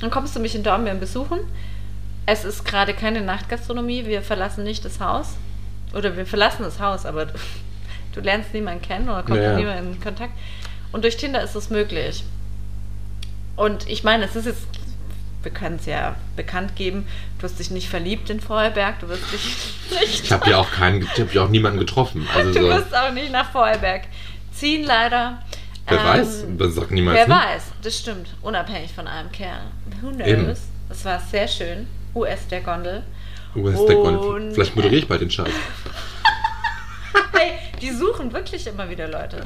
[0.00, 1.38] Dann kommst du mich in Dornbirn besuchen.
[2.26, 5.36] Es ist gerade keine Nachtgastronomie, wir verlassen nicht das Haus.
[5.94, 7.26] Oder wir verlassen das Haus, aber
[8.12, 10.32] du, lernst niemanden kennen oder kommst Ja, mit niemandem in Kontakt.
[10.94, 12.22] Und durch Tinder ist es möglich.
[13.56, 14.62] Und ich meine, es ist jetzt,
[15.42, 19.24] wir können es ja bekannt geben, du hast dich nicht verliebt in Vorarlberg, du wirst
[19.32, 20.22] dich nicht.
[20.22, 22.28] Ich habe ja auch keinen, ich habe ja auch niemanden getroffen.
[22.34, 24.02] Also du so, wirst auch nicht nach Vorarlberg
[24.52, 25.42] ziehen, leider.
[25.88, 27.18] wer Ähm, weiß, das sagt niemals.
[27.18, 27.32] Wer nie.
[27.42, 28.28] weiß, das stimmt.
[28.40, 29.62] Unabhängig von einem Kerl.
[30.00, 30.28] Who knows?
[30.28, 30.54] Eben.
[30.88, 31.88] Das war sehr schön.
[32.14, 33.02] US der Gondel.
[33.56, 34.54] Ist der Grund?
[34.54, 35.50] Vielleicht moderiere ich bald den Scheiß.
[37.36, 39.42] Hey, die suchen wirklich immer wieder Leute.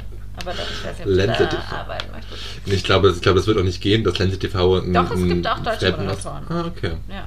[0.48, 2.42] Aber da- ich weiß nicht, ob Lenze du da arbeiten möchtest.
[2.66, 5.20] Ich glaube, ich glaube, das wird auch nicht gehen, dass Lenze TV ein, Doch, es
[5.20, 6.44] ein gibt auch deutsche Moderatoren.
[6.48, 6.92] Ah, okay.
[7.08, 7.26] Ja.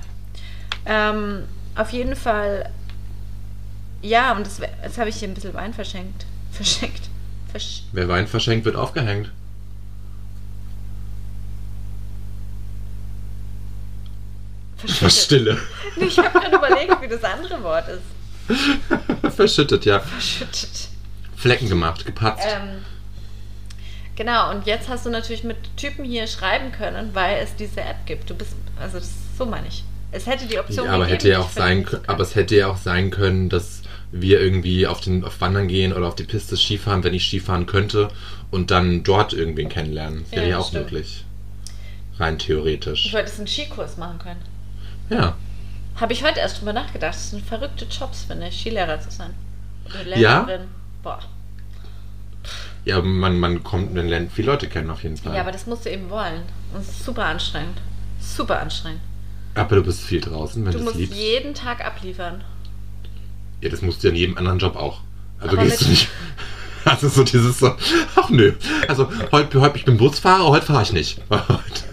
[0.85, 1.43] Ähm,
[1.75, 2.69] auf jeden Fall.
[4.01, 6.25] Ja, und das, jetzt habe ich hier ein bisschen Wein verschenkt.
[6.51, 7.01] Verschenkt.
[7.51, 9.29] Versch Wer Wein verschenkt, wird aufgehängt.
[14.83, 15.23] Was verschüttet.
[15.23, 15.57] Stille.
[15.97, 19.35] Ich habe gerade überlegt, wie das andere Wort ist.
[19.35, 19.99] Verschüttet, ja.
[19.99, 20.87] Verschüttet.
[21.35, 22.47] Flecken gemacht, gepatzt.
[22.47, 22.83] Ähm,
[24.21, 28.05] genau, und jetzt hast du natürlich mit Typen hier schreiben können, weil es diese App
[28.05, 28.29] gibt.
[28.29, 29.83] Du bist, also das, so meine ich.
[30.11, 32.55] Es hätte die Option ja, aber gegeben, hätte ja auch sein können, aber es hätte
[32.55, 33.81] ja auch sein können, dass
[34.11, 37.65] wir irgendwie auf den auf Wandern gehen oder auf die Piste Skifahren, wenn ich Skifahren
[37.65, 38.09] könnte
[38.51, 40.23] und dann dort irgendwen kennenlernen.
[40.23, 40.91] Das wäre Ja, ja, auch stimmt.
[40.91, 41.23] möglich.
[42.19, 43.11] Rein Du theoretisch.
[43.13, 44.41] hättest einen Skikurs machen können.
[45.09, 45.35] Ja.
[45.95, 47.13] Habe ich heute erst drüber nachgedacht.
[47.15, 49.33] Das sind verrückte Jobs, finde ich, Skilehrer zu sein.
[49.85, 50.41] Oder Ja?
[50.45, 50.67] Lehrerin.
[51.03, 51.19] Boah.
[52.85, 55.35] Ja, man, man kommt, man lernt viele Leute kennen auf jeden Fall.
[55.35, 56.41] Ja, aber das musst du eben wollen.
[56.73, 57.77] Und es ist super anstrengend.
[58.19, 59.01] Super anstrengend.
[59.55, 61.15] Aber du bist viel draußen, wenn Du du es musst liebst.
[61.19, 62.43] jeden Tag abliefern.
[63.61, 65.01] Ja, das musst du ja in jedem anderen Job auch.
[65.39, 66.09] Also Aber gehst du nicht.
[66.83, 67.75] Also so dieses so,
[68.15, 68.53] ach nö.
[68.87, 71.21] Also heute, heute ich bin Busfahrer, heute fahre ich nicht.
[71.29, 71.83] Heute,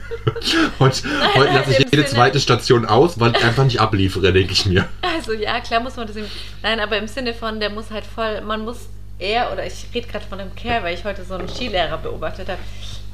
[0.79, 1.03] heute,
[1.37, 4.64] heute lasse ich jede Sinne- zweite Station aus, weil ich einfach nicht abliefere, denke ich
[4.66, 4.87] mir.
[5.03, 6.27] Also ja, klar muss man das eben.
[6.62, 8.88] Nein, aber im Sinne von, der muss halt voll, man muss
[9.19, 12.49] er oder ich rede gerade von dem Kerl, weil ich heute so einen Skilehrer beobachtet
[12.49, 12.61] habe.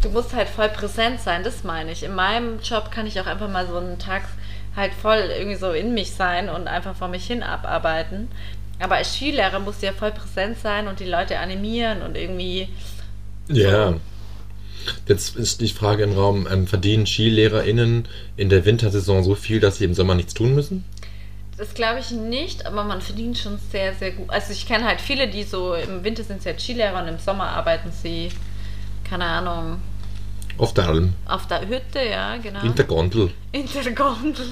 [0.03, 2.03] Du musst halt voll präsent sein, das meine ich.
[2.03, 4.23] In meinem Job kann ich auch einfach mal so einen Tag
[4.77, 8.29] halt voll irgendwie so in mich sein und einfach vor mich hin abarbeiten.
[8.81, 12.69] Aber als Skilehrer musst du ja voll präsent sein und die Leute animieren und irgendwie.
[13.49, 13.95] Ja.
[15.07, 19.79] Jetzt ist die Frage im Raum, ähm, verdienen SkilehrerInnen in der Wintersaison so viel, dass
[19.79, 20.85] sie im Sommer nichts tun müssen?
[21.57, 24.29] Das glaube ich nicht, aber man verdient schon sehr, sehr gut.
[24.31, 27.19] Also ich kenne halt viele, die so im Winter sind sie halt Skilehrer und im
[27.19, 28.31] Sommer arbeiten sie,
[29.09, 29.81] keine Ahnung,
[30.59, 31.15] Auf der Alm.
[31.27, 32.61] auf der Hütte, ja, genau.
[32.63, 33.31] In der Gondel.
[33.53, 34.47] In der Gondel.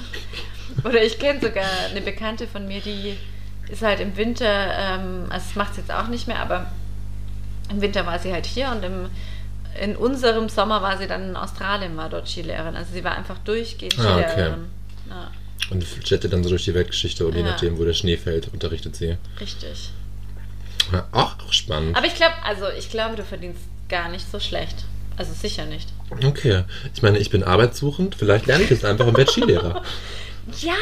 [0.85, 3.17] Oder ich kenne sogar eine Bekannte von mir, die
[3.69, 6.67] ist halt im Winter, ähm, also das macht sie jetzt auch nicht mehr, aber
[7.69, 9.11] im Winter war sie halt hier und im,
[9.81, 12.77] in unserem Sommer war sie dann in Australien, war dort Skilehrerin.
[12.77, 14.29] Also sie war einfach durchgehend Ah, okay.
[14.31, 14.65] Skilehrerin.
[15.11, 15.31] Ja,
[15.71, 17.51] Und jettet dann so durch die Weltgeschichte und je Ja.
[17.51, 19.17] nachdem, wo der Schnee fällt, unterrichtet sie.
[19.41, 19.91] richtig.
[20.93, 21.97] Ja, Auch, auch spannend.
[21.97, 24.85] Aber ich glaube, also ich glaube, du verdienst gar nicht so schlecht.
[25.17, 25.89] Also sicher nicht.
[26.25, 26.65] Okay.
[26.95, 28.15] Ich meine, ich bin arbeitssuchend.
[28.17, 29.83] Vielleicht lerne ich jetzt einfach und werde Skilehrer.
[30.61, 30.75] Ja,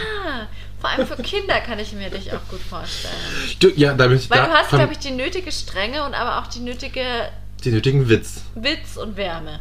[0.80, 3.12] vor allem für Kinder kann ich mir dich auch gut vorstellen.
[3.58, 6.14] Du, ja, da möchte ich Weil da du hast, glaube ich, die nötige Strenge und
[6.14, 7.04] aber auch die nötige
[7.64, 8.40] den nötigen Witz.
[8.54, 9.60] Witz und Wärme.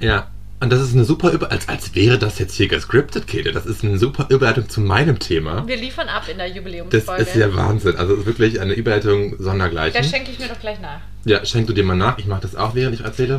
[0.00, 0.28] Ja.
[0.62, 3.50] Und das ist eine super Über als, als wäre das jetzt hier gescriptet, Käthe.
[3.50, 5.66] Das ist eine super Überleitung zu meinem Thema.
[5.66, 7.22] Wir liefern ab in der Das Jubiläumsfolge.
[7.22, 7.96] ist ja Wahnsinn.
[7.96, 10.04] Also es ist wirklich eine Überleitung da sondergleichen.
[10.04, 11.00] schenke ich mir doch gleich nach.
[11.24, 12.16] Ja, schenk du dir mal nach.
[12.18, 13.38] Ich mache das auch, während ich erzähle.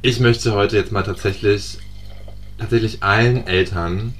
[0.00, 1.78] Ich möchte heute jetzt mal tatsächlich,
[2.56, 4.14] tatsächlich allen Eltern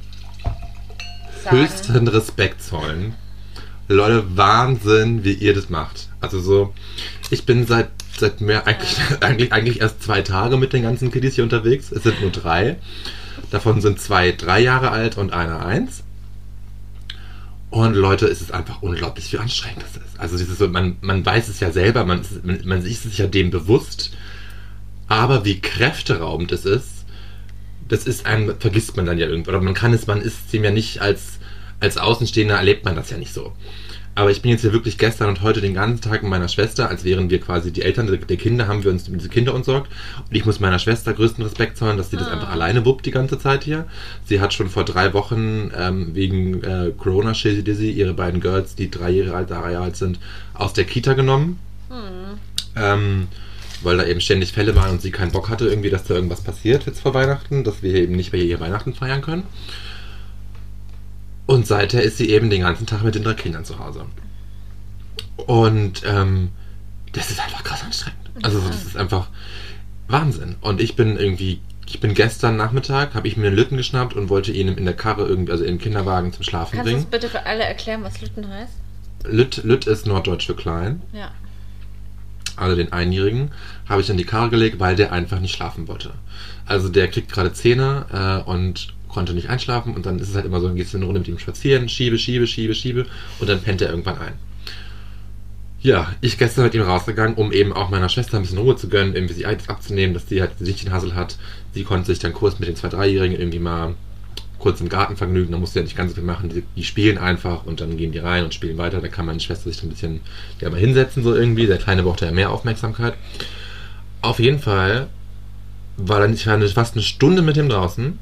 [1.44, 1.56] Sagen.
[1.56, 3.14] höchsten Respekt zollen.
[3.86, 6.08] Leute, Wahnsinn, wie ihr das macht.
[6.20, 6.74] Also so,
[7.30, 11.35] ich bin seit, seit mehr, eigentlich, eigentlich, eigentlich erst zwei Tage mit den ganzen Kiddies
[11.35, 11.90] hier unterwegs.
[11.92, 12.76] Es sind nur drei.
[13.50, 16.04] Davon sind zwei drei Jahre alt und einer eins.
[17.70, 20.18] Und Leute, es ist einfach unglaublich, wie anstrengend das ist.
[20.18, 23.26] Also dieses man, man weiß es ja selber, man, ist- man, man ist sich ja
[23.26, 24.11] dem bewusst.
[25.06, 26.88] Aber wie kräfteraubend es ist,
[27.88, 29.50] das ist ein, vergisst man dann ja irgendwo.
[29.50, 31.38] Oder man kann es, man ist dem ja nicht als,
[31.80, 33.52] als Außenstehender erlebt man das ja nicht so.
[34.20, 36.90] Aber ich bin jetzt hier wirklich gestern und heute den ganzen Tag mit meiner Schwester,
[36.90, 39.90] als wären wir quasi die Eltern der Kinder, haben wir uns um diese Kinder umsorgt.
[40.18, 42.33] Und ich muss meiner Schwester größten Respekt zollen, dass sie das Ah.
[42.33, 43.87] einfach alleine wuppt die ganze Zeit hier.
[44.26, 48.74] Sie hat schon vor drei Wochen ähm, wegen äh, Corona Shizzy Dizzy ihre beiden Girls,
[48.74, 50.18] die drei Jahre alt, drei Jahre alt sind,
[50.52, 51.59] aus der Kita genommen.
[52.76, 53.28] Ähm,
[53.83, 56.42] weil da eben ständig Fälle waren und sie keinen Bock hatte, irgendwie, dass da irgendwas
[56.42, 59.44] passiert jetzt vor Weihnachten, dass wir eben nicht bei ihr Weihnachten feiern können.
[61.46, 64.07] Und seither ist sie eben den ganzen Tag mit den drei Kindern zu Hause.
[65.37, 66.50] Und ähm,
[67.12, 68.18] das ist einfach krass anstrengend.
[68.42, 69.29] Also das ist einfach
[70.09, 70.57] Wahnsinn.
[70.61, 74.29] Und ich bin irgendwie, ich bin gestern Nachmittag, habe ich mir einen Lütten geschnappt und
[74.29, 77.11] wollte ihn in der Karre irgendwie, also im Kinderwagen zum Schlafen Kannst du uns bringen.
[77.11, 78.72] bitte für alle erklären, was Lütten heißt?
[79.24, 81.03] Lütt, Lütt ist norddeutsch für klein.
[81.12, 81.31] Ja.
[82.57, 83.50] also den Einjährigen,
[83.88, 86.12] habe ich in die Karre gelegt, weil der einfach nicht schlafen wollte.
[86.66, 88.07] Also der kriegt gerade Zähne
[88.46, 90.99] äh, und konnte nicht einschlafen und dann ist es halt immer so, dann gehst du
[90.99, 93.07] eine Runde mit ihm spazieren, schiebe, schiebe, schiebe, schiebe
[93.38, 94.33] und dann pennt er irgendwann ein.
[95.83, 98.88] Ja, ich gestern mit ihm rausgegangen, um eben auch meiner Schwester ein bisschen Ruhe zu
[98.88, 101.38] gönnen, irgendwie sie abzunehmen, dass sie halt nicht den Hassel hat.
[101.73, 103.94] Sie konnte sich dann kurz mit den zwei Dreijährigen irgendwie mal
[104.59, 106.51] kurz im Garten vergnügen, da musste ja nicht ganz so viel machen.
[106.51, 109.01] Die, die spielen einfach und dann gehen die rein und spielen weiter.
[109.01, 110.20] Da kann meine Schwester sich ein bisschen
[110.61, 111.66] ja, mal hinsetzen, so irgendwie.
[111.66, 113.14] Der Kleine brauchte ja mehr Aufmerksamkeit.
[114.20, 115.09] Auf jeden Fall
[115.96, 118.18] war dann ich war fast eine Stunde mit ihm draußen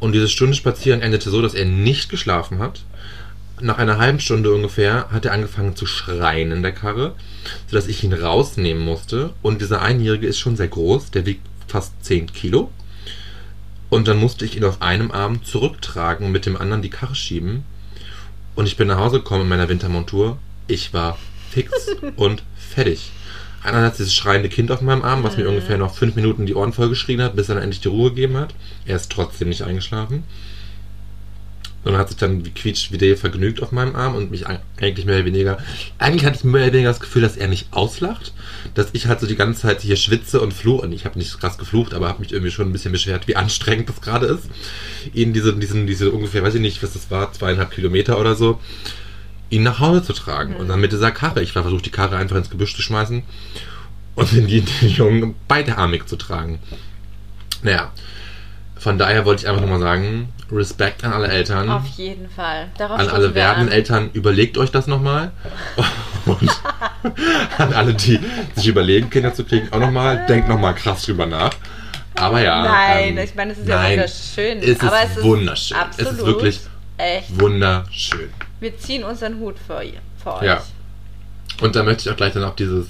[0.00, 2.82] und diese Stunde spazieren endete so, dass er nicht geschlafen hat.
[3.60, 7.14] Nach einer halben Stunde ungefähr hat er angefangen zu schreien in der Karre,
[7.68, 9.32] sodass ich ihn rausnehmen musste.
[9.40, 12.70] Und dieser Einjährige ist schon sehr groß, der wiegt fast 10 Kilo.
[13.88, 17.14] Und dann musste ich ihn auf einem Arm zurücktragen und mit dem anderen die Karre
[17.14, 17.64] schieben.
[18.54, 20.38] Und ich bin nach Hause gekommen in meiner Wintermontur.
[20.66, 21.18] Ich war
[21.50, 21.72] fix
[22.16, 23.10] und fertig.
[23.62, 26.72] Einerseits dieses schreiende Kind auf meinem Arm, was mir ungefähr noch fünf Minuten die Ohren
[26.72, 28.54] vollgeschrien hat, bis er dann endlich die Ruhe gegeben hat.
[28.84, 30.22] Er ist trotzdem nicht eingeschlafen.
[31.82, 35.06] Sondern hat sich dann wie quietscht wie der vergnügt auf meinem Arm und mich eigentlich
[35.06, 35.58] mehr oder weniger.
[35.98, 38.32] Eigentlich hatte ich mehr oder weniger das Gefühl, dass er mich auslacht.
[38.74, 40.82] Dass ich halt so die ganze Zeit hier schwitze und fluche.
[40.82, 43.36] Und ich habe nicht krass geflucht, aber habe mich irgendwie schon ein bisschen beschwert, wie
[43.36, 44.48] anstrengend das gerade ist.
[45.14, 48.60] Ihn diese, diesen, diese ungefähr, weiß ich nicht, was das war, zweieinhalb Kilometer oder so,
[49.50, 50.56] ihn nach Hause zu tragen.
[50.56, 51.42] Und dann mit dieser Karre.
[51.42, 53.22] Ich war versucht, die Karre einfach ins Gebüsch zu schmeißen
[54.14, 56.58] und den, den Jungen beidearmig zu tragen.
[57.62, 57.92] Naja,
[58.76, 62.68] von daher wollte ich einfach nochmal sagen, Respekt an alle Eltern, Auf jeden Fall.
[62.78, 63.72] Darauf an alle werdenden.
[63.72, 65.32] Eltern, überlegt euch das nochmal.
[66.26, 66.50] Und
[67.58, 68.20] an alle, die
[68.54, 71.52] sich überlegen, Kinder zu kriegen, auch nochmal, denkt nochmal krass drüber nach.
[72.14, 72.62] Aber ja.
[72.62, 74.58] Nein, ähm, ich meine, es ist ja nein, wunderschön.
[74.58, 75.76] Es ist aber es ist wunderschön.
[75.76, 76.60] Absolut Es ist wirklich
[76.98, 77.40] echt.
[77.40, 78.30] wunderschön.
[78.66, 80.42] Wir ziehen unseren Hut für, ihr- für euch.
[80.42, 80.60] Ja.
[81.60, 82.88] Und da möchte ich auch gleich dann auf dieses,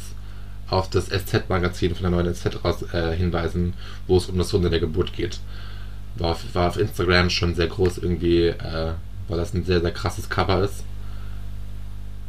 [0.71, 3.75] auf das SZ-Magazin von der neuen SZ raus äh, hinweisen,
[4.07, 5.39] wo es um das Wunder der Geburt geht.
[6.15, 8.93] War auf, war auf Instagram schon sehr groß irgendwie, äh,
[9.29, 10.83] weil das ein sehr, sehr krasses Cover ist.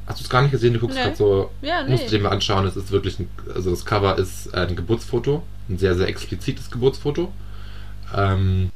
[0.08, 0.74] Hast du es gar nicht gesehen?
[0.74, 1.04] Du guckst Nee.
[1.04, 1.52] gerade so.
[1.62, 1.92] Ja, nee.
[1.92, 2.66] Musst du dir mal anschauen.
[2.68, 7.32] Es ist wirklich ein, also das Cover ist ein Geburtsfoto, ein sehr, sehr explizites Geburtsfoto.
[8.14, 8.72] Ähm,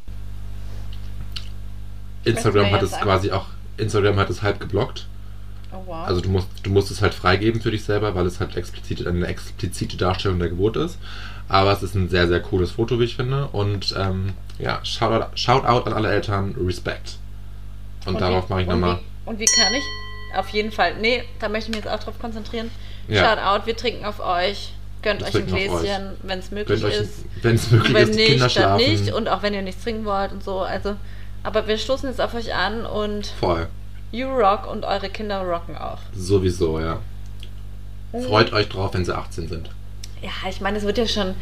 [2.23, 5.07] Instagram hat es quasi auch, Instagram hat es halb geblockt.
[5.71, 6.05] Oh, wow.
[6.07, 9.05] Also du musst, du musst es halt freigeben für dich selber, weil es halt explizit
[9.07, 10.97] eine explizite Darstellung der Geburt ist.
[11.47, 13.47] Aber es ist ein sehr, sehr cooles Foto, wie ich finde.
[13.47, 17.17] Und ähm, ja, Shoutout, Shoutout an alle Eltern, Respekt.
[18.05, 18.99] Und, darauf wie- mache ich und nochmal.
[19.25, 19.83] Und wie kann ich?
[20.37, 20.95] Auf jeden Fall.
[20.99, 22.69] Nee, da möchte ich mich jetzt auch drauf konzentrieren.
[23.07, 23.23] Ja.
[23.35, 24.73] Shout out, wir trinken auf euch.
[25.01, 27.25] Gönnt euch ein Gläschen, wenn es möglich Gönnt ist.
[27.41, 28.91] wenn es möglich wenn ist, nicht, Kinder dann schlafen.
[28.91, 29.13] nicht.
[29.13, 30.59] Und auch wenn ihr nichts trinken wollt und so.
[30.59, 30.95] Also,
[31.43, 33.67] aber wir stoßen jetzt auf euch an und Voll.
[34.11, 35.99] you rock und eure Kinder rocken auch.
[36.15, 36.99] Sowieso, ja.
[38.13, 38.23] Mhm.
[38.23, 39.69] Freut euch drauf, wenn sie 18 sind.
[40.21, 41.33] Ja, ich meine, es wird ja schon,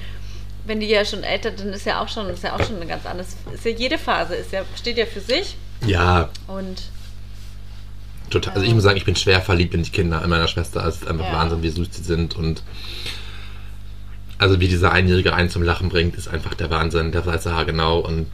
[0.66, 2.86] wenn die ja schon älter, dann ist ja auch schon, ist ja auch schon eine
[2.88, 3.26] ganz andere.
[3.54, 6.84] Ist ja jede Phase, ist ja, steht ja für sich Ja, und
[8.30, 8.54] total.
[8.54, 10.86] Also ich muss sagen, ich bin schwer verliebt in die Kinder, in meiner Schwester.
[10.86, 11.34] Es ist einfach Ja.
[11.34, 12.64] Wahnsinn, wie süß sie sind und
[14.38, 17.12] also wie dieser Einjährige einen zum Lachen bringt, ist einfach der Wahnsinn.
[17.12, 18.28] Der weiß ja genau und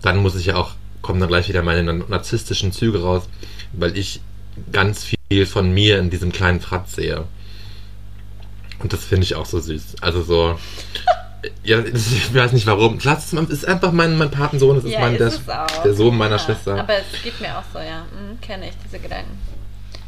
[0.00, 0.70] dann muss ich ja auch,
[1.02, 3.28] kommen dann gleich wieder meine narzisstischen Züge raus,
[3.72, 4.20] weil ich
[4.70, 7.24] ganz viel von mir in diesem kleinen Fratz sehe.
[8.78, 9.96] Und das finde ich auch so süß.
[10.00, 10.58] Also so,
[11.64, 12.98] ja, ich weiß nicht warum.
[12.98, 15.82] Klar, es ist einfach mein, mein Patensohn, es ist ja, mein, ist der, auch.
[15.82, 16.38] der Sohn meiner ja.
[16.38, 16.78] Schwester.
[16.78, 18.02] Aber es geht mir auch so, ja.
[18.02, 19.38] Mhm, Kenne ich diese Gedanken.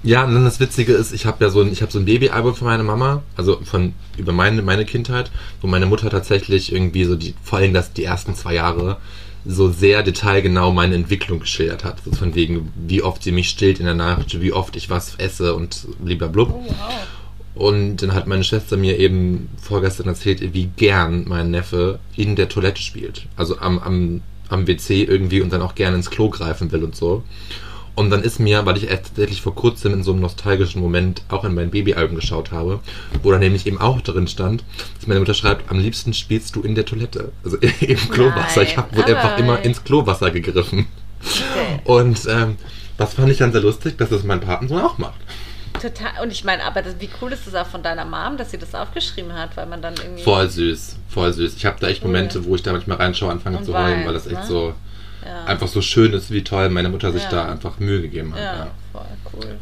[0.03, 2.05] Ja, und dann das Witzige ist, ich habe ja so ein, ich habe so ein
[2.05, 5.31] Babyalbum von meiner Mama, also von über meine meine Kindheit,
[5.63, 8.99] wo meine Mutter tatsächlich irgendwie so die, vor allem das die ersten zwei Jahre
[9.47, 11.99] so sehr detailgenau meine Entwicklung geschildert hat.
[12.05, 15.15] So von wegen, wie oft sie mich stillt in der Nacht, wie oft ich was
[15.17, 16.51] esse und blub.
[16.51, 17.07] Oh, wow.
[17.55, 22.49] Und dann hat meine Schwester mir eben vorgestern erzählt, wie gern mein Neffe in der
[22.49, 23.27] Toilette spielt.
[23.37, 26.97] Also am, am, am WC irgendwie und dann auch gerne ins Klo greifen will und
[26.97, 27.23] so.
[27.97, 31.23] Und dann ist mir, weil ich erst tatsächlich vor kurzem in so einem nostalgischen Moment
[31.29, 32.81] auch in mein Babyalbum geschaut habe,
[33.23, 34.65] wo da nämlich eben auch drin stand,
[34.99, 37.31] dass meine Mutter schreibt, am liebsten spielst du in der Toilette.
[37.45, 38.63] Also im Klowasser.
[38.63, 40.87] Ich habe wohl Nein, einfach immer ins Klowasser gegriffen.
[41.21, 41.81] Okay.
[41.85, 42.57] Und ähm,
[42.97, 45.21] das fand ich dann sehr lustig, dass das mein Patensohn auch macht.
[45.81, 46.23] Total.
[46.23, 48.59] Und ich meine, aber das, wie cool ist es auch von deiner Mom, dass sie
[48.59, 50.23] das aufgeschrieben hat, weil man dann irgendwie.
[50.23, 51.55] Voll süß, voll süß.
[51.57, 52.09] Ich habe da echt Cool.
[52.09, 54.47] Momente, wo ich da manchmal reinschaue, anfange Und zu heulen, weinst, weil das echt ne?
[54.47, 54.75] so
[55.27, 55.45] ja.
[55.45, 57.31] einfach so schön ist, wie toll meine Mutter sich Ja.
[57.31, 58.41] da einfach Mühe gegeben hat.
[58.43, 59.57] Ja, voll cool.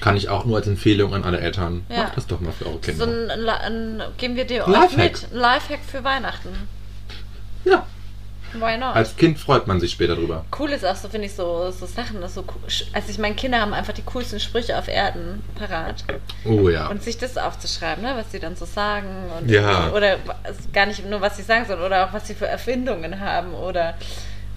[0.00, 1.84] Kann ich auch nur als Empfehlung an alle Eltern.
[1.88, 2.04] Ja.
[2.04, 3.04] Macht das doch mal für eure Kinder.
[3.04, 4.96] So ein, ein, geben wir dir Lifehack.
[5.22, 5.28] mit.
[5.32, 6.48] Ein Lifehack für Weihnachten.
[7.64, 7.86] ja,
[8.54, 8.94] Why not?
[8.96, 10.44] als Kind freut man sich später drüber.
[10.58, 12.44] cool ist auch so, finde ich, so, so Sachen, das so.
[12.92, 16.04] Also ich meine, Kinder haben einfach die coolsten Sprüche auf Erden parat.
[16.44, 16.88] Oh ja.
[16.88, 19.06] Und sich das aufzuschreiben, ne, was sie dann so sagen.
[19.40, 19.90] Und, Ja.
[19.92, 20.16] Oder
[20.72, 23.54] gar nicht nur, was sie sagen, sondern oder auch, was sie für Erfindungen haben.
[23.54, 23.94] Oder,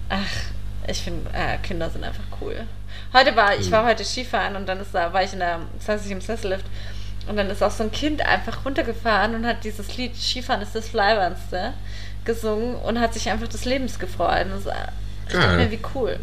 [0.08, 2.64] ach, ich finde, äh, Kinder sind einfach cool.
[3.12, 6.06] Heute war, ich war heute Skifahren und dann ist da, war ich in der, saß
[6.06, 6.64] ich im Sessellift
[7.28, 10.74] und dann ist auch so ein Kind einfach runtergefahren und hat dieses Lied Skifahren ist
[10.74, 11.72] das Fleiberndste
[12.24, 14.46] gesungen und hat sich einfach des Lebens gefreut.
[14.46, 14.74] Und das,
[15.28, 16.18] ich dachte mir, wie cool.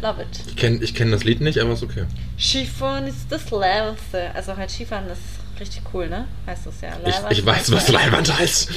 [0.00, 0.28] Love it.
[0.46, 2.04] Ich kenne ich kenn das Lied nicht, aber ist okay.
[2.38, 4.30] Skifahren ist das Leibendste.
[4.34, 5.20] Also halt Skifahren ist
[5.60, 6.26] richtig cool, ne?
[6.46, 6.90] Heißt das ja.
[7.04, 8.70] Ich, Leibend ich weiß, was Leiband heißt.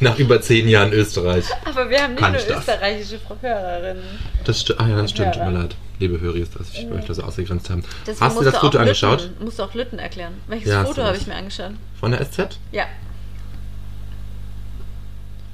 [0.00, 1.44] Nach, über zehn Jahren Österreich.
[1.64, 4.02] Aber wir haben nicht nur ich österreichische Hörerinnen.
[4.44, 5.34] Das sti- ah ja, das stimmt.
[5.34, 5.76] Tut mir leid.
[6.00, 7.84] Liebe Höris, dass ich euch das so ausgegrenzt haben.
[8.06, 9.30] Deswegen Hast du das Foto angeschaut?
[9.40, 10.34] Musst du auch Lütten erklären.
[10.48, 11.72] Welches Ja, Foto habe ich mir angeschaut?
[12.00, 12.58] Von der SZ?
[12.72, 12.86] Ja,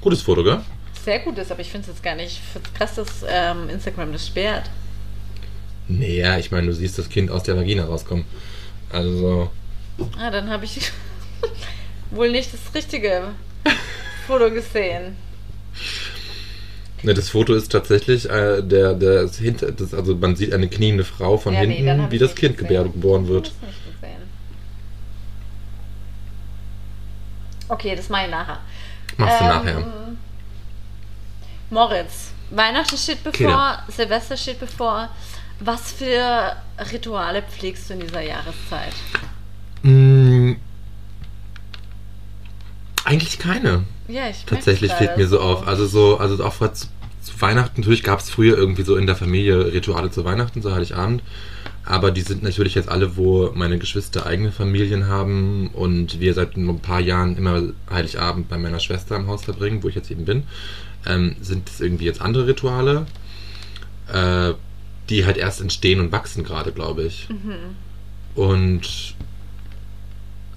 [0.01, 0.59] Gutes Foto, gell?
[1.05, 2.31] sehr gut ist, aber ich finde es jetzt gar nicht.
[2.33, 4.69] Ich finde es krass, dass ähm, Instagram das sperrt.
[5.87, 8.25] Nee, ja, ich meine, du siehst das Kind aus der Vagina rauskommen.
[8.91, 9.49] Also,
[10.19, 10.91] Ah, dann habe ich
[12.11, 13.29] wohl nicht das richtige
[14.27, 15.15] Foto gesehen.
[17.03, 20.67] ne, das Foto ist tatsächlich äh, der, der ist hinter, das, also man sieht eine
[20.69, 22.69] kniende Frau von Ja, nee, hinten, hab wie das Kind gesehen.
[22.75, 23.47] gebär- geboren wird.
[23.47, 24.21] Ich hab das nicht gesehen.
[27.69, 28.59] Okay, das mache ich nachher.
[29.17, 29.83] Machst du Ähm, nachher.
[31.69, 33.83] Moritz, Weihnachten steht bevor, Keda.
[33.87, 35.09] Silvester steht bevor.
[35.61, 36.55] Was für
[36.91, 38.93] Rituale pflegst du in dieser Jahreszeit?
[39.83, 40.53] Mm,
[43.03, 43.83] eigentlich keine.
[44.07, 45.67] Ja, ich Tatsächlich fehlt mir so auf.
[45.67, 46.87] Also so, also auch vor, zu,
[47.21, 50.73] zu Weihnachten, natürlich gab es früher irgendwie so in der Familie Rituale zu Weihnachten, so
[50.73, 51.23] Heiligabend.
[51.83, 56.55] Aber die sind natürlich jetzt alle, wo meine Geschwister eigene Familien haben und wir seit
[56.55, 60.25] ein paar Jahren immer Heiligabend bei meiner Schwester im Haus verbringen, wo ich jetzt eben
[60.25, 60.43] bin,
[61.07, 63.07] ähm, sind es irgendwie jetzt andere Rituale,
[64.13, 64.53] äh,
[65.09, 67.27] die halt erst entstehen und wachsen gerade, glaube ich.
[68.35, 69.15] Und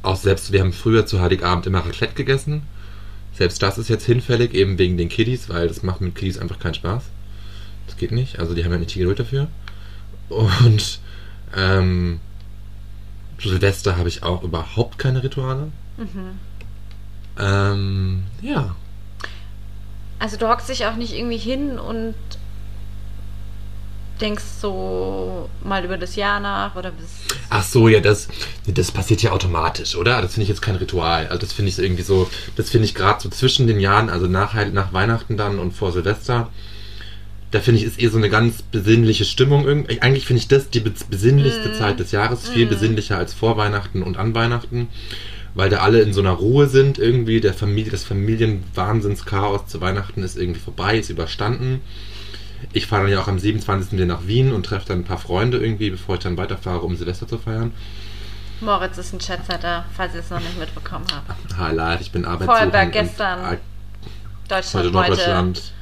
[0.04, 2.62] auch selbst, wir haben früher zu Heiligabend immer Raclette gegessen.
[3.32, 6.58] Selbst das ist jetzt hinfällig, eben wegen den Kiddies, weil das macht mit Kiddies einfach
[6.58, 7.04] keinen Spaß.
[7.86, 8.38] Das geht nicht.
[8.38, 9.48] Also die haben ja nicht die Geduld dafür.
[10.28, 11.00] Und
[11.56, 12.20] ähm,
[13.38, 15.70] zu Silvester habe ich auch überhaupt keine Rituale.
[15.96, 16.38] Mhm.
[17.38, 18.76] Ähm, ja.
[20.18, 22.14] Also du hockst dich auch nicht irgendwie hin und
[24.20, 27.06] denkst so mal über das Jahr nach oder bis.
[27.50, 28.28] Ach so, ja, das,
[28.66, 30.22] das passiert ja automatisch, oder?
[30.22, 31.26] Das finde ich jetzt kein Ritual.
[31.28, 34.26] Also das finde ich irgendwie so, das finde ich gerade so zwischen den Jahren, also
[34.26, 36.50] nach, nach Weihnachten dann und vor Silvester,
[37.50, 39.64] da finde ich, ist eh so eine ganz besinnliche Stimmung.
[39.66, 40.00] irgendwie.
[40.02, 41.74] Eigentlich finde ich das die bes- besinnlichste Mm.
[41.74, 42.70] Zeit des Jahres, viel Mm.
[42.70, 44.88] besinnlicher als vor Weihnachten und an Weihnachten,
[45.54, 47.40] weil da alle in so einer Ruhe sind irgendwie.
[47.40, 51.80] Der Familie, das Familienwahnsinnschaos zu Weihnachten ist irgendwie vorbei, ist überstanden.
[52.72, 53.92] Ich fahre dann ja auch am 27.
[53.92, 56.96] wieder nach Wien und treffe dann ein paar Freunde irgendwie, bevor ich dann weiterfahre, um
[56.96, 57.72] Silvester zu feiern.
[58.60, 61.58] Moritz ist ein Chatsetter, falls ihr es noch nicht mitbekommen habt.
[61.58, 62.74] Highlight, ich bin arbeitssuchend.
[62.74, 63.54] Und, gestern.
[63.54, 63.58] äh,
[64.48, 64.92] Deutschland Heute heute.
[64.92, 65.72] Norddeutschland,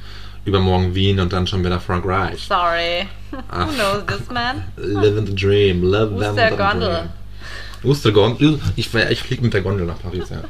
[0.45, 2.45] übermorgen Wien und dann schon wieder Frankreich.
[2.47, 3.07] Sorry.
[3.49, 3.67] Ach.
[3.67, 4.63] Who knows this man?
[4.77, 7.09] Live in the dream, live in der the Gondel?
[7.83, 8.59] Wo ist der Gondel?
[8.75, 10.41] Ich, ich fliege mit der Gondel nach Paris, ja.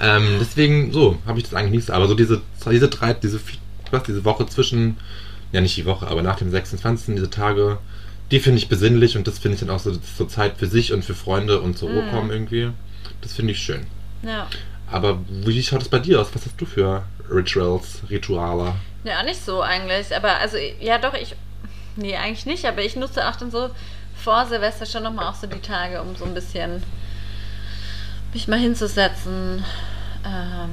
[0.00, 1.90] ähm, deswegen, so, habe ich das eigentlich nicht.
[1.90, 3.58] Aber so diese, diese drei, diese, vier-
[3.92, 4.96] was, diese Woche zwischen,
[5.52, 7.14] ja nicht die Woche, aber nach dem 26.
[7.16, 7.78] diese Tage,
[8.30, 10.92] die finde ich besinnlich und das finde ich dann auch so, so Zeit für sich
[10.92, 12.10] und für Freunde und zur Ruhe Mhm.
[12.10, 12.70] kommen irgendwie.
[13.20, 13.86] Das finde ich schön.
[14.22, 14.46] Ja.
[14.90, 16.28] Aber wie schaut es bei dir aus?
[16.34, 18.74] Was hast du für Rituals, Rituale?
[19.04, 20.14] Ja, nicht so eigentlich.
[20.14, 21.34] Aber also, ja doch, ich.
[21.96, 22.64] Nee, eigentlich nicht.
[22.66, 23.70] Aber ich nutze auch dann so
[24.16, 26.82] vor Silvester schon nochmal auch so die Tage, um so ein bisschen
[28.32, 29.64] mich mal hinzusetzen.
[30.24, 30.70] Ähm,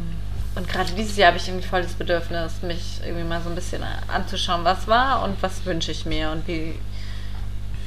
[0.55, 3.55] und gerade dieses Jahr habe ich irgendwie voll das Bedürfnis, mich irgendwie mal so ein
[3.55, 6.75] bisschen anzuschauen, was war und was wünsche ich mir und wie,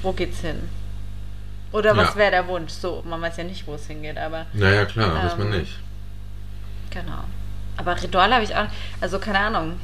[0.03, 0.69] wo geht's hin?
[1.73, 2.17] Oder was Ja.
[2.17, 2.73] wäre der Wunsch?
[2.73, 5.73] So, man weiß ja nicht, wo es hingeht, aber Naja, klar, weiß man Ähm, nicht.
[6.91, 7.25] Genau.
[7.77, 8.67] Aber Ritual habe ich auch.
[9.01, 9.79] Also keine Ahnung.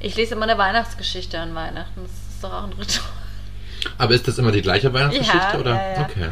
[0.00, 2.00] Ich lese immer eine Weihnachtsgeschichte an Weihnachten.
[2.02, 3.06] Das ist doch auch ein Ritual.
[3.98, 5.74] Aber ist das immer die gleiche Weihnachtsgeschichte Ja, oder?
[5.74, 6.02] ja, ja.
[6.02, 6.30] Okay.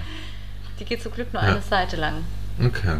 [0.80, 2.24] Die geht zum Glück nur eine Seite lang.
[2.62, 2.99] Okay.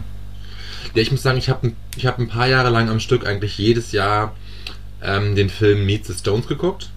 [0.95, 3.59] Ja, ich muss sagen, ich habe ich hab ein paar Jahre lang am Stück eigentlich
[3.59, 4.35] jedes Jahr
[5.03, 6.91] ähm, den Film Meet the Stones geguckt.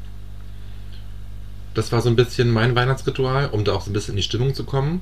[1.73, 4.23] Das war so ein bisschen mein Weihnachtsritual, um da auch so ein bisschen in die
[4.23, 5.01] Stimmung zu kommen.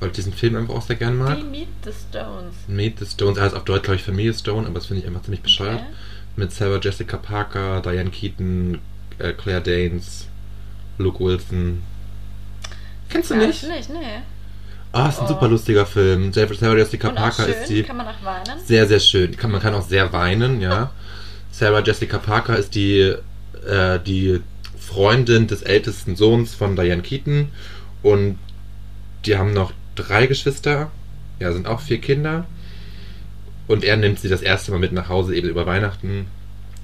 [0.00, 1.38] Weil ich diesen Film einfach auch sehr gern mag.
[1.38, 2.54] Die Meet the Stones.
[2.66, 5.06] Meet the Stones, er heißt auf Deutsch, glaube ich, Familie Stone, aber das finde ich
[5.06, 5.80] einfach ziemlich bescheuert.
[5.80, 5.94] Okay.
[6.36, 8.80] Mit Sarah Jessica Parker, Diane Keaton,
[9.18, 10.26] äh, Claire Danes,
[10.98, 11.82] Luke Wilson.
[13.08, 13.62] Kennst du nicht?
[13.68, 14.22] nicht, nee.
[14.94, 15.28] Ah, ist ein Oh.
[15.28, 16.32] super lustiger Film.
[16.32, 17.82] Sarah Jessica Und Parker schön, ist die.
[17.82, 18.60] kann man auch weinen.
[18.64, 19.36] Sehr, sehr schön.
[19.36, 20.92] Kann, man kann auch sehr weinen, ja.
[21.50, 23.12] Sarah Jessica Parker ist die,
[23.66, 24.40] äh, die
[24.78, 27.48] Freundin des ältesten Sohns von Diane Keaton.
[28.04, 28.38] Und
[29.26, 30.90] die haben noch drei Geschwister.
[31.40, 32.46] Ja, sind auch vier Kinder.
[33.66, 36.26] Und er nimmt sie das erste Mal mit nach Hause, eben über Weihnachten.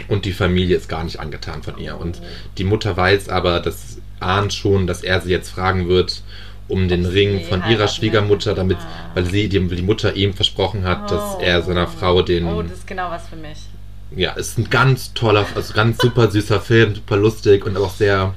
[0.08, 1.96] Und die Familie ist gar nicht angetan von ihr.
[1.96, 2.20] Und
[2.58, 6.22] die Mutter weiß aber, das ahnt schon, dass er sie jetzt fragen wird
[6.70, 9.10] um den Ring von ihrer Schwiegermutter, damit, Ah.
[9.14, 11.40] weil sie, die, die Mutter ihm versprochen hat, dass Oh.
[11.42, 13.58] er seiner Frau den Oh, das ist genau was für mich.
[14.16, 18.34] ja, ist ein ganz toller, also ganz super süßer Film, super lustig und auch sehr.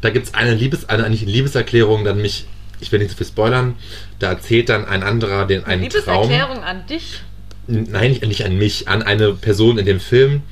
[0.00, 2.46] Da gibt es eine Liebes, eine eigentlich eine Liebeserklärung, dann mich,
[2.80, 3.76] ich will nicht so viel spoilern,
[4.18, 6.22] da erzählt dann ein anderer den einen Traum.
[6.28, 7.20] Liebeserklärung an dich.
[7.68, 10.42] Nein, nicht, nicht an mich, an eine Person in dem Film.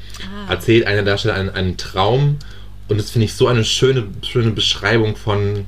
[0.46, 0.52] Ah.
[0.52, 2.38] Erzählt einer Darsteller einen, einen Traum
[2.86, 5.64] und das finde ich so eine schöne, schöne Beschreibung von.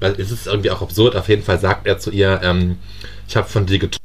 [0.00, 2.78] Weil es ist irgendwie auch absurd, auf jeden Fall sagt er zu ihr, ähm,
[3.28, 4.00] ich habe von dir geträumt,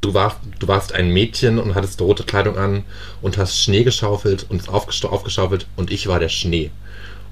[0.00, 2.84] du warst, du warst ein Mädchen und hattest rote Kleidung an
[3.20, 6.70] und hast Schnee geschaufelt und es aufgesta- aufgeschaufelt und ich war der Schnee.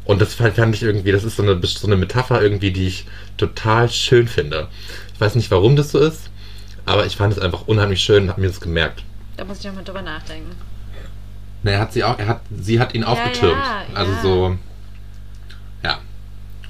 [0.04, 2.88] Und das fand fand ich irgendwie, das ist so eine, so eine Metapher irgendwie, die
[2.88, 3.06] ich
[3.36, 4.68] total schön finde.
[5.14, 6.28] Ich weiß nicht, warum das so ist,
[6.84, 9.04] aber ich fand es einfach unheimlich schön und habe mir das gemerkt.
[9.36, 10.50] Da muss ich nochmal drüber nachdenken.
[11.62, 13.56] Na, er hat sie auch, er hat, sie hat ihn aufgetürmt.
[13.56, 14.20] ja, Also ja.
[14.22, 14.58] so,
[15.84, 15.98] ja,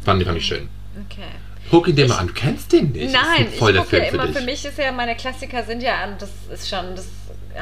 [0.05, 0.69] fand ich, fand ich schön.
[1.07, 1.31] Okay.
[1.71, 3.13] Guck ihn dir mal an, du kennst den nicht.
[3.13, 6.31] Nein, ich gucke ja immer, für für, mich ist ja, meine Klassiker sind ja, das
[6.53, 7.09] ist schon, das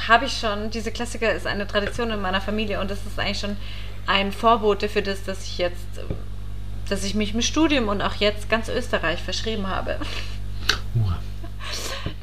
[0.08, 3.38] habe ich schon, diese Klassiker ist eine Tradition in meiner Familie und das ist eigentlich
[3.40, 3.56] schon
[4.06, 6.00] ein Vorbote für das, dass ich jetzt,
[6.88, 9.96] dass ich mich im Studium und auch jetzt ganz Österreich verschrieben habe.
[10.94, 11.12] Uh.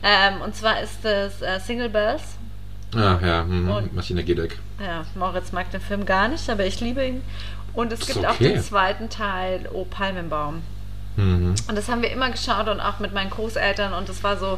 [0.03, 2.24] Ähm, und zwar ist das äh, Single Bells.
[2.95, 4.58] Ach ja, hm, Und- Martina Gedeck.
[4.80, 7.22] Ja, Moritz mag den Film gar nicht, aber ich liebe ihn.
[7.74, 8.53] Und es Ist gibt auch okay.
[8.53, 10.64] den zweiten Teil, O Palmenbaum.
[11.18, 11.55] Mhm.
[11.68, 14.57] Und das haben wir immer geschaut und auch mit meinen Großeltern und das war so,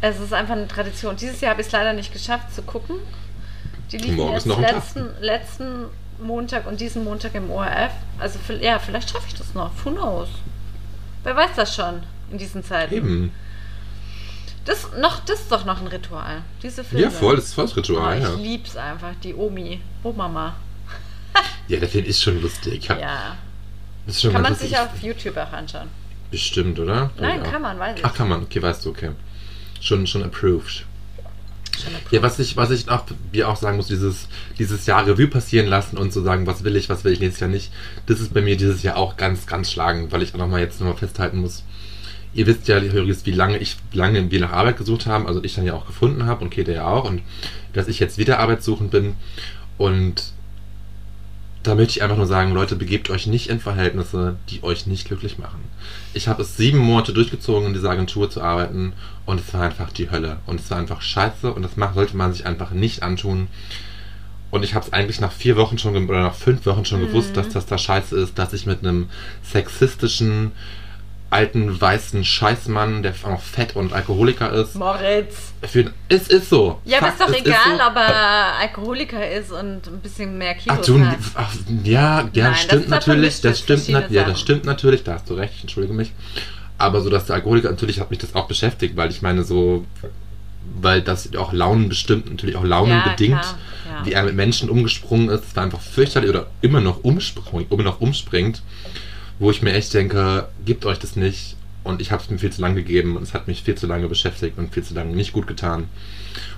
[0.00, 1.16] es ist einfach eine Tradition.
[1.16, 2.96] Dieses Jahr habe ich es leider nicht geschafft zu gucken.
[3.90, 5.84] Die liefen Morgen jetzt letzten, letzten
[6.20, 7.92] Montag und diesen Montag im ORF.
[8.18, 9.70] Also ja, vielleicht schaffe ich das noch.
[9.84, 10.28] Who knows?
[11.22, 12.94] Wer weiß das schon in diesen Zeiten.
[12.94, 13.32] Eben.
[14.64, 16.42] Das, noch, das ist doch noch ein Ritual.
[16.62, 17.04] Diese Filme.
[17.04, 18.34] Ja, voll, das ist voll das Oh, Ritual, ich ja.
[18.34, 20.56] lieb's einfach, die Omi, Omama.
[21.68, 22.74] Ja, der Film ist schon lustig.
[22.74, 23.36] Ich hab, Ja.
[24.32, 25.88] Kann man sich auf YouTube auch anschauen.
[26.30, 27.10] Bestimmt, oder?
[27.20, 27.50] Nein, Ja.
[27.50, 28.04] kann man, weiß ich.
[28.04, 28.42] Ach, kann man.
[28.42, 29.10] Okay, weißt du, okay.
[29.80, 30.84] Schon, schon approved.
[31.76, 34.28] Schon eine Ja, was ich, was ich auch, wir auch sagen muss, dieses,
[34.58, 37.40] dieses Jahr Revue passieren lassen und zu sagen, was will ich, was will ich nächstes
[37.40, 37.70] Jahr nicht,
[38.06, 40.80] das ist bei mir dieses Jahr auch ganz, ganz schlagend, weil ich auch nochmal jetzt
[40.80, 41.64] nochmal festhalten muss.
[42.34, 45.54] Ihr wisst ja, Höris, wie lange ich, lange wir nach Arbeit gesucht haben, also ich
[45.54, 47.22] dann ja auch gefunden habe und Käthe ja auch und
[47.72, 49.14] dass ich jetzt wieder arbeitssuchend bin
[49.78, 50.32] und
[51.66, 55.06] da möchte ich einfach nur sagen, Leute, begebt euch nicht in Verhältnisse, die euch nicht
[55.06, 55.60] glücklich machen.
[56.14, 58.92] Ich habe es sieben Monate durchgezogen, in dieser Agentur zu arbeiten
[59.24, 60.38] und es war einfach die Hölle.
[60.46, 63.48] Und es war einfach scheiße und das sollte man sich einfach nicht antun.
[64.50, 67.36] Und ich habe es eigentlich nach vier Wochen schon oder nach fünf Wochen schon gewusst,
[67.36, 69.08] dass das da scheiße ist, dass ich mit einem
[69.42, 70.52] sexistischen,
[71.30, 75.52] alten, weißen Scheißmann, der auch fett und Alkoholiker ist, Moritz.
[75.62, 76.80] für, es ist so.
[76.84, 77.84] Ja, aber ist Fakt, doch egal, so.
[77.84, 81.18] ob er Alkoholiker ist und ein bisschen mehr Kilos Ach, du, hat.
[81.34, 85.14] ach, ja, ja, Nein, das stimmt natürlich, das stimmt, nat ja, das stimmt natürlich, da
[85.14, 86.12] hast du recht, ich entschuldige mich.
[86.78, 89.84] Aber so, dass der Alkoholiker, natürlich hat mich das auch beschäftigt, weil ich meine so,
[90.80, 93.58] weil das auch Launen bestimmt, natürlich auch Launen Ja, bedingt, klar,
[94.00, 94.06] ja.
[94.06, 98.00] wie er mit Menschen umgesprungen ist, war einfach fürchterlich oder immer noch umspringt, immer noch
[98.00, 98.62] umspringt,
[99.38, 101.56] wo ich mir echt denke, gebt euch das nicht.
[101.84, 103.86] Und ich habe es mir viel zu lange gegeben und es hat mich viel zu
[103.86, 105.84] lange beschäftigt und viel zu lange nicht gut getan.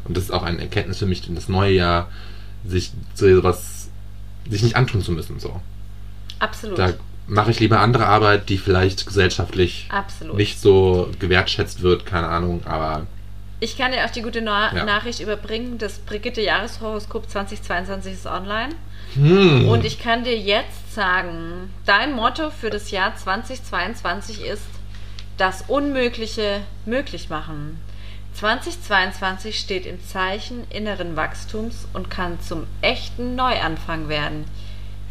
[0.04, 2.08] Und das ist auch eine Erkenntnis für mich in das neue Jahr,
[2.66, 3.90] sich so sowas,
[4.48, 5.38] sich nicht antun zu müssen.
[5.38, 5.60] So.
[6.38, 6.78] Absolut.
[6.78, 6.94] Da
[7.26, 10.36] mache ich lieber andere Arbeit, die vielleicht gesellschaftlich Absolut.
[10.36, 13.06] nicht so gewertschätzt wird, keine Ahnung, aber
[13.60, 14.84] Ich kann dir auch die gute Na Ja.
[14.86, 15.76] Nachricht überbringen.
[15.76, 18.74] Das Brigitte Jahreshoroskop 2022 ist online.
[19.14, 24.66] hm, Und ich kann dir jetzt sagen, dein Motto für das Jahr 2022 ist
[25.36, 27.78] das Unmögliche möglich machen.
[28.34, 34.44] 2022 steht im Zeichen inneren Wachstums und kann zum echten Neuanfang werden.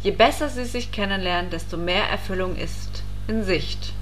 [0.02, 3.94] Je besser sie sich kennenlernen, desto mehr Erfüllung ist in Sicht.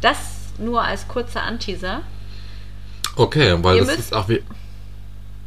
[0.00, 0.18] Das
[0.58, 2.02] nur als kurzer Anteaser.
[3.16, 4.44] Okay, weil Ihr das ist auch wie.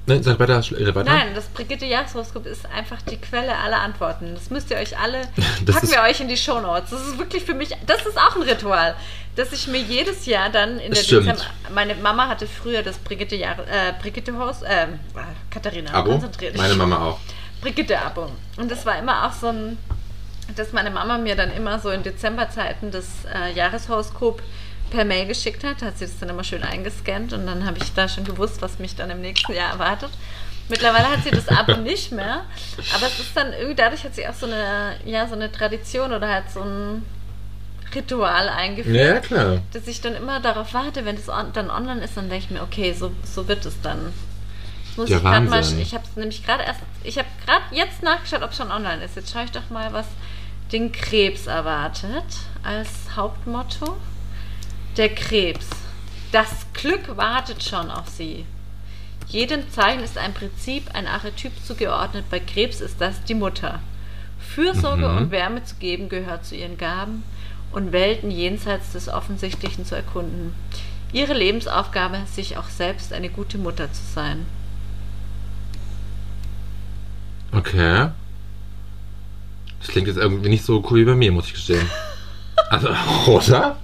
[0.09, 1.03] Ne, sag weiter, weiter.
[1.03, 4.33] Nein, das Brigitte Jahreshoroskop ist einfach die Quelle aller Antworten.
[4.33, 5.21] Das müsst ihr euch alle,
[5.65, 6.89] Das packen wir euch in die Shownotes.
[6.89, 8.95] Das ist wirklich für mich, das ist auch ein Ritual,
[9.35, 11.03] dass ich mir jedes Jahr dann in der.
[11.03, 11.35] Dezember,
[11.75, 14.87] meine Mama hatte früher das Brigitte Jahre, äh, Brigitte Haus, äh,
[15.51, 16.13] Katharina, Abo?
[16.13, 16.59] konzentrier dich.
[16.59, 17.19] Meine Mama auch.
[17.61, 18.31] Brigitte-Abo.
[18.57, 19.77] Und das war immer auch so ein,
[20.55, 24.41] dass meine Mama mir dann immer so in Dezemberzeiten das äh, Jahreshoroskop
[24.89, 25.81] per Mail geschickt hat.
[25.81, 28.79] Hat sie das dann immer schön eingescannt und dann habe ich da schon gewusst, was
[28.79, 30.11] mich dann im nächsten Jahr erwartet.
[30.67, 32.45] Mittlerweile hat sie das Abo nicht mehr,
[32.95, 36.13] aber es ist dann irgendwie, dadurch hat sie auch so eine, ja, so eine Tradition
[36.13, 37.03] oder halt so ein
[37.95, 39.61] Ritual eingeführt Ja, klar.
[39.73, 42.51] dass ich dann immer darauf warte, wenn es on, dann online ist, dann denke ich
[42.51, 44.13] mir, okay, so, so wird es dann.
[44.85, 47.63] Jetzt muss Ja, ich gerade mal, ich habe es nämlich gerade erst, ich habe gerade
[47.71, 49.15] jetzt nachgeschaut, ob es schon online ist.
[49.15, 50.05] Jetzt schaue ich doch mal, was
[50.71, 52.25] den Krebs erwartet
[52.63, 53.97] als Hauptmotto.
[54.99, 55.65] Der Krebs.
[56.33, 58.45] Das Glück wartet schon auf Sie.
[59.29, 62.25] Jedem Zeichen ist ein Prinzip, ein Archetyp zugeordnet.
[62.29, 63.79] Bei Krebs ist das die Mutter.
[64.39, 65.17] Fürsorge Mhm.
[65.17, 67.23] und Wärme zu geben gehört zu ihren Gaben
[67.71, 70.53] und Welten jenseits des Offensichtlichen zu erkunden.
[71.13, 74.45] Ihre Lebensaufgabe, sich auch selbst eine gute Mutter zu sein.
[77.53, 78.09] Okay.
[79.79, 81.89] Das klingt jetzt irgendwie nicht so cool wie bei mir, muss ich gestehen.
[82.69, 82.89] Also,
[83.25, 83.77] oder?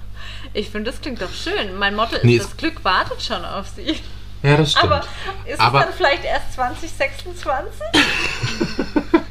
[0.56, 1.78] Ich finde, das klingt doch schön.
[1.78, 3.95] Mein Motto ist, Nee, das Glück wartet schon auf Sie.
[4.41, 4.86] Ja, das stimmt.
[4.86, 5.01] Aber
[5.45, 7.82] ist Aber- es dann vielleicht erst 2026?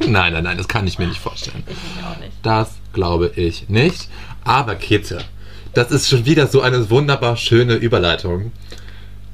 [0.06, 1.62] Nein, nein, nein, das kann ich mir nicht vorstellen.
[1.66, 2.32] Ich mich auch nicht.
[2.42, 4.08] Das glaube ich nicht.
[4.44, 5.24] Aber Käthe,
[5.72, 8.52] das ist schon wieder so eine wunderbar schöne Überleitung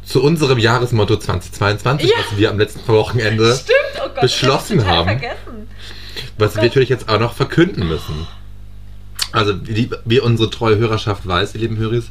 [0.04, 2.16] zu unserem Jahresmotto 2022, Ja.
[2.18, 5.08] was wir am letzten Wochenende, Stimmt, oh Gott, beschlossen haben.
[5.08, 5.68] vergessen.
[6.38, 8.28] was wir natürlich jetzt auch noch verkünden müssen.
[9.32, 12.10] Also, wie, wie unsere treue Hörerschaft weiß, ihr lieben Höris,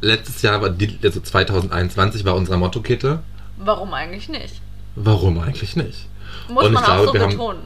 [0.00, 3.20] letztes Jahr war die, also 2021 war unsere Motto-Kette.
[3.58, 4.60] Warum eigentlich nicht?
[4.96, 6.06] Warum eigentlich nicht?
[6.48, 7.60] Muss Und man ich glaube, auch so wir haben- betonen.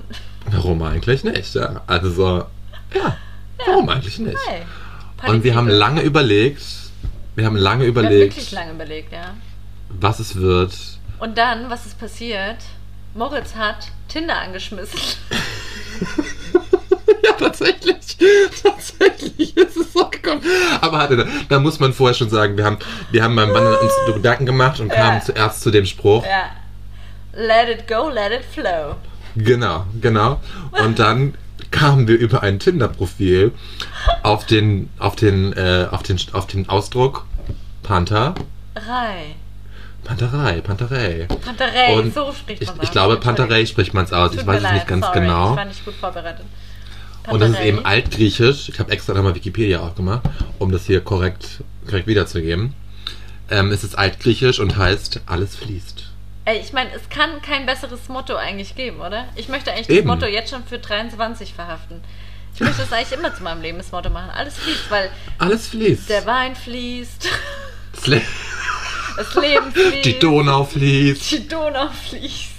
[0.50, 1.54] Warum eigentlich nicht?
[1.54, 2.44] Ja, also so,
[2.94, 3.16] ja,
[3.66, 4.36] warum eigentlich nicht?
[4.46, 4.62] Hey,
[5.28, 6.62] Und wir haben lange überlegt,
[7.34, 9.34] wir haben lange Wir haben überlegt, wirklich lange überlegt, ja.
[9.88, 10.72] was es wird.
[11.18, 12.58] Und dann, was ist passiert?
[13.14, 15.00] Moritz hat Tinder angeschmissen.
[17.24, 17.95] ja, tatsächlich.
[18.62, 20.40] Tatsächlich ist es so gekommen.
[20.80, 22.78] Aber hatte, da, da muss man vorher schon sagen, wir haben,
[23.10, 24.96] wir haben beim Wandern uns Gedanken gemacht und Ja.
[24.96, 26.24] kamen zuerst zu dem Spruch.
[26.24, 26.50] Ja.
[27.38, 28.96] Let it go, let it flow.
[29.34, 30.40] Genau, genau.
[30.72, 31.34] Und dann
[31.70, 33.52] kamen wir über ein Tinder-Profil
[34.22, 37.26] auf den, auf den, äh, auf den, auf den Ausdruck
[37.82, 38.34] Panther.
[38.74, 39.34] Rei.
[40.04, 41.26] Panterei, Panterei.
[41.44, 44.30] Panterei, so spricht Ich, man ich glaube, Panterei spricht man es aus.
[44.30, 45.50] Tut Ich weiß es leid, nicht ganz sorry, genau.
[45.50, 46.46] Ich war nicht gut vorbereitet.
[47.26, 48.68] Und das ist eben altgriechisch.
[48.68, 50.22] Ich habe extra nochmal Wikipedia aufgemacht,
[50.58, 52.74] um das hier korrekt, korrekt wiederzugeben.
[53.50, 56.04] Ähm, es ist altgriechisch und heißt, alles fließt.
[56.46, 59.26] Ey, ich meine, es kann kein besseres Motto eigentlich geben, oder?
[59.34, 60.06] Ich möchte eigentlich Eben.
[60.08, 62.00] das Motto jetzt schon für 23 verhaften.
[62.54, 64.30] Ich möchte das eigentlich immer zu meinem Lebensmotto machen.
[64.30, 66.08] Alles fließt, weil Alles fließt.
[66.08, 67.28] der Wein fließt,
[67.94, 68.22] Das Le
[69.16, 72.52] das Leben fließt, die Donau fließt, die Donau fließt,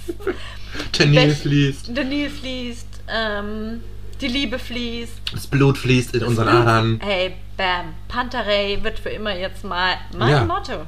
[0.98, 3.80] der Nil fließt, der Nil fließt, ähm,
[4.20, 5.12] die Liebe fließt.
[5.32, 7.00] das Blut fließt in unseren Adern.
[7.02, 7.94] Hey, bam.
[8.08, 10.44] Panterei wird für immer jetzt mal mein Ja.
[10.44, 10.86] Motto.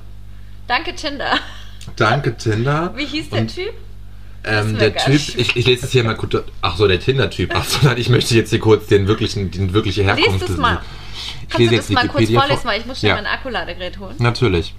[0.67, 1.39] Danke, Tinder.
[1.97, 2.93] Danke, Tinder.
[2.97, 3.73] Wie hieß der Und, Typ?
[4.43, 6.35] Ähm, der Typ, ich, ich lese es hier mal kurz.
[6.63, 7.51] Ach so, der Tinder-Typ.
[7.55, 10.41] Ach so, nein, ich möchte jetzt hier kurz den wirklichen, den wirkliche Herkunft.
[10.41, 10.81] Lies es mal.
[11.43, 13.17] Ich Kannst lese du jetzt das mal kurz vorlesen, vor- weil ich muss schnell Ja.
[13.17, 14.15] mein Akkuladegerät holen.
[14.19, 14.75] Natürlich.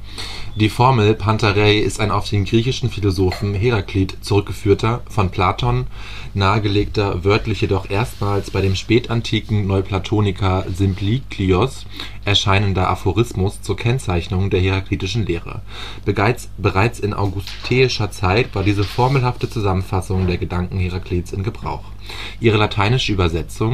[0.55, 5.87] Die Formel Pantarei ist ein auf den griechischen Philosophen Heraklit zurückgeführter, von Platon
[6.33, 11.85] nahegelegter, wörtlich jedoch erstmals bei dem spätantiken Neuplatoniker Simpliklios
[12.25, 15.61] erscheinender Aphorismus zur Kennzeichnung der heraklitischen Lehre.
[16.05, 21.83] Bereits, bereits in augusteischer Zeit war diese formelhafte Zusammenfassung der Gedanken Heraklits in Gebrauch.
[22.39, 23.73] Ihre lateinische Übersetzung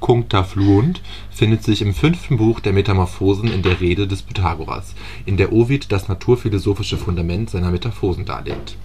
[0.00, 4.94] Cuncta fluunt findet sich im fünften Buch der Metamorphosen in der Rede des Pythagoras,
[5.26, 8.76] in der Ovid das naturphilosophische Fundament seiner Metaphosen darlegt.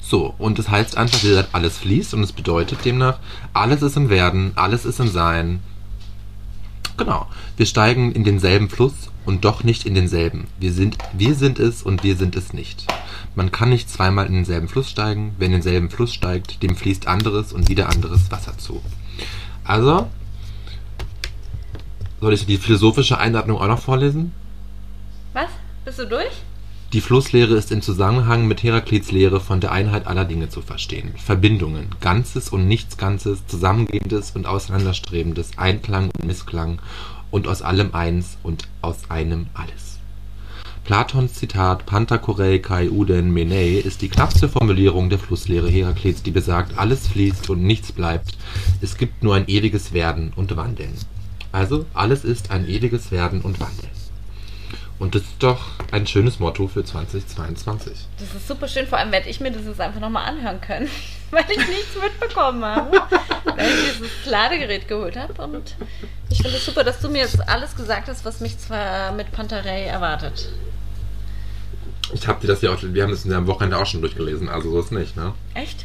[0.00, 3.18] So, und es heißt einfach, wie gesagt, alles fließt und es bedeutet demnach,
[3.52, 5.60] alles ist im Werden, alles ist im Sein.
[6.96, 7.26] Genau.
[7.56, 10.46] Wir steigen in denselben Fluss und doch nicht in denselben.
[10.58, 12.86] Wir sind, wir sind es und wir sind es nicht.
[13.34, 15.34] Man kann nicht zweimal in denselben Fluss steigen.
[15.38, 18.82] Wer in denselben Fluss steigt, dem fließt anderes und wieder anderes Wasser zu.
[19.68, 20.08] Also,
[22.20, 24.32] soll ich die philosophische Einordnung auch noch vorlesen?
[25.34, 25.50] Was?
[25.84, 26.42] Bist du durch?
[26.94, 31.12] Die Flusslehre ist im Zusammenhang mit Heraklits Lehre von der Einheit aller Dinge zu verstehen.
[31.18, 36.80] Verbindungen, Ganzes und Nichtsganzes, Zusammengehendes und Auseinanderstrebendes, Einklang und Missklang
[37.30, 39.87] und aus allem eins und aus einem alles.
[40.88, 46.78] Platons Zitat Pantakorei kai uden menei ist die knappste Formulierung der Flusslehre Heraklits, die besagt,
[46.78, 48.38] alles fließt und nichts bleibt.
[48.80, 50.94] Es gibt nur ein ewiges Werden und Wandeln.
[51.52, 53.90] Also, alles ist ein ewiges Werden und Wandeln.
[54.98, 55.60] Und das ist doch
[55.92, 57.92] ein schönes Motto für 2022.
[58.18, 60.88] Das ist super schön, vor allem werde ich mir das jetzt einfach nochmal anhören können,
[61.30, 62.92] weil ich nichts mitbekommen habe,
[63.44, 65.34] weil ich dieses Ladegerät geholt habe.
[65.42, 65.76] Und
[66.30, 69.30] ich finde es super, dass du mir jetzt alles gesagt hast, was mich zwar mit
[69.32, 70.48] Pantarei erwartet.
[72.14, 74.70] Ich habe dir das ja auch, wir haben das am Wochenende auch schon durchgelesen, also
[74.70, 75.34] so ist nicht, ne?
[75.54, 75.84] Echt?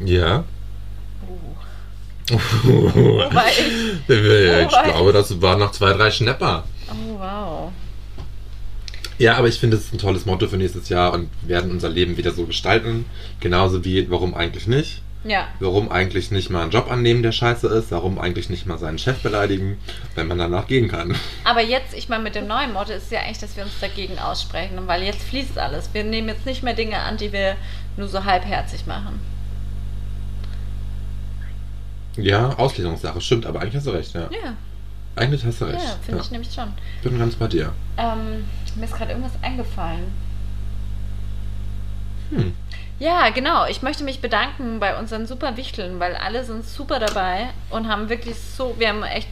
[0.00, 0.44] Ja.
[2.30, 2.34] Oh.
[2.64, 4.08] Wobei ich.
[4.08, 6.64] Ich Wobei- glaube, das war noch zwei, drei Schnapper.
[6.90, 7.72] Oh, wow.
[9.18, 11.88] Ja, aber ich finde, es ist ein tolles Motto für nächstes Jahr und werden unser
[11.88, 13.04] Leben wieder so gestalten.
[13.40, 15.02] Genauso wie, warum eigentlich nicht?
[15.24, 15.46] Ja.
[15.60, 17.92] Warum eigentlich nicht mal einen Job annehmen, der scheiße ist?
[17.92, 19.78] Warum eigentlich nicht mal seinen Chef beleidigen,
[20.16, 21.14] wenn man danach gehen kann?
[21.44, 24.18] Aber jetzt, ich meine, mit dem neuen Motto ist ja eigentlich, dass wir uns dagegen
[24.18, 25.90] aussprechen, weil jetzt fließt alles.
[25.92, 27.56] Wir nehmen jetzt nicht mehr Dinge an, die wir
[27.96, 29.20] nur so halbherzig machen.
[32.16, 34.22] Ja, Auslegungssache, stimmt, aber eigentlich hast du recht, ja.
[34.30, 34.54] Ja,
[35.16, 35.84] Eigentlich hast du ja, recht.
[36.04, 36.68] finde Ja, ich nämlich schon.
[37.02, 37.72] bin ganz bei dir.
[37.96, 38.44] Ähm,
[38.76, 40.04] mir ist gerade irgendwas eingefallen.
[42.30, 42.54] Hm.
[42.98, 43.66] Ja, genau.
[43.66, 48.08] Ich möchte mich bedanken bei unseren super Wichteln, weil alle sind super dabei und haben
[48.08, 49.28] wirklich so, wir haben echt,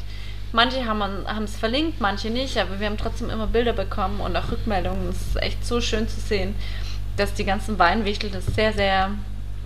[0.52, 4.50] manche haben es verlinkt, manche nicht, aber wir haben trotzdem immer Bilder bekommen und auch
[4.50, 5.08] Rückmeldungen.
[5.10, 6.56] Es ist echt so schön zu sehen,
[7.16, 9.10] dass die ganzen Weinwichtel das sehr, sehr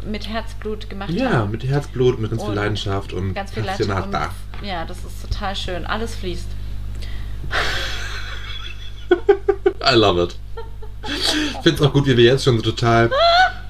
[0.05, 1.53] mit Herzblut gemacht Ja, haben.
[1.53, 3.65] mit Herzblut, mit ganz viel Und Leidenschaft und Ganz viel.
[3.65, 4.09] Leidenschaft.
[4.09, 5.87] und- Ja, das ist total schön.
[5.87, 6.49] Alles fließt.
[9.83, 10.37] I love it.
[11.07, 13.11] Ich finde es auch gut, wie wir jetzt schon so total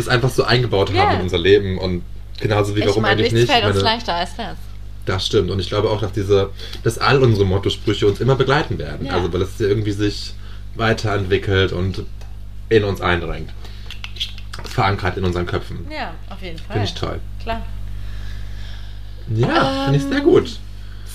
[0.00, 1.04] das einfach so eingebaut Ja.
[1.06, 2.02] haben in unser Leben und
[2.40, 3.50] genauso wie ich warum meine, eigentlich nicht.
[3.50, 4.56] fällt uns meine- leichter als das.
[5.06, 5.50] Das stimmt.
[5.50, 6.50] Und ich glaube auch, dass diese,
[6.82, 9.06] dass all unsere Motto-Sprüche uns immer begleiten werden.
[9.06, 9.14] Ja.
[9.14, 10.34] Also weil es ja irgendwie sich
[10.76, 12.04] weiterentwickelt und
[12.68, 13.50] in uns eindringt.
[14.64, 15.86] Verankert in unseren Köpfen.
[15.90, 16.72] Ja, auf jeden Fall.
[16.74, 17.18] Finde ich toll.
[17.42, 17.62] Klar.
[19.34, 20.58] Ja, finde ich sehr Ähm, gut.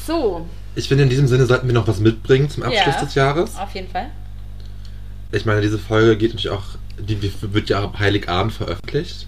[0.06, 0.46] So,
[0.78, 3.02] Ich finde, in diesem Sinne sollten wir noch was mitbringen zum Abschluss Ja.
[3.06, 3.56] des Jahres.
[3.58, 4.08] auf jeden Fall.
[5.32, 6.64] Ich meine, diese Folge geht natürlich auch,
[7.00, 9.28] die wird ja am Heiligabend veröffentlicht.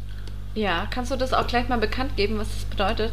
[0.55, 3.11] Ja, kannst du das auch gleich mal bekannt geben, was das bedeutet?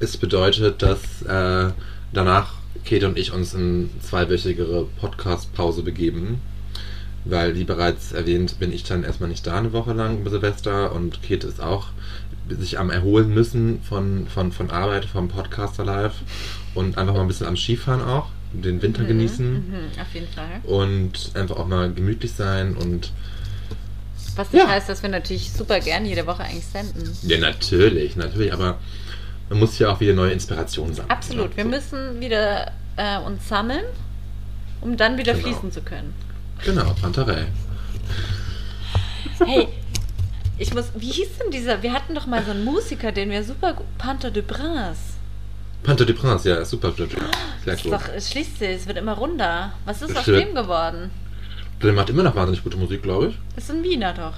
[0.00, 1.72] Es bedeutet, dass äh,
[2.12, 2.52] danach
[2.84, 6.40] Käthe und ich uns in zweiwöchigere Podcast-Pause begeben.
[7.24, 10.92] Weil, wie bereits erwähnt, bin ich dann erstmal nicht da eine Woche lang über Silvester
[10.92, 11.88] und Käthe ist auch
[12.48, 16.14] sich am Erholen müssen von, von, von Arbeit, vom Podcaster Live
[16.74, 20.60] und einfach mal ein bisschen am Skifahren auch, den Winter genießen Mhm, auf jeden Fall.
[20.62, 23.12] und einfach auch mal gemütlich sein und
[24.38, 24.68] Was nicht Ja.
[24.68, 27.16] heißt, dass wir natürlich super gern jede Woche eigentlich senden.
[27.22, 28.78] ja, natürlich, natürlich, aber
[29.50, 31.10] man muss ja auch wieder neue Inspirationen sammeln.
[31.10, 31.50] Absolut.
[31.50, 31.56] ne?
[31.56, 31.70] Wir So.
[31.70, 33.84] müssen wieder äh, uns sammeln,
[34.80, 35.46] um dann wieder Genau.
[35.48, 36.14] fließen zu können.
[36.64, 37.46] Genau, Panterei.
[39.44, 39.68] Hey,
[40.58, 40.86] ich muss.
[40.96, 41.82] Wie hieß denn dieser?
[41.82, 43.86] Wir hatten doch mal so einen Musiker, den wir super gut.
[43.98, 45.00] Panther de Prince.
[45.84, 46.92] Panther de Prince, ja, super.
[46.92, 47.16] Sehr Das
[47.66, 47.74] cool.
[47.74, 49.72] ist doch, es schließt sich, es wird immer runder.
[49.84, 50.40] Was ist Das aus stimmt.
[50.48, 51.10] dem geworden?
[51.82, 53.38] Der macht immer noch wahnsinnig gute Musik, glaube ich.
[53.54, 54.34] Das ist ein Wiener doch.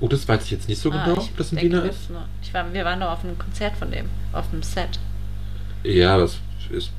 [0.00, 2.10] Oh, das weiß ich jetzt nicht so Ah, genau, ob das ein Wiener wir ist.
[2.10, 4.98] nur- Ich war, wir waren nur auf einem Konzert von dem, auf dem Set.
[5.84, 6.38] Ja, das
[6.70, 6.90] ist.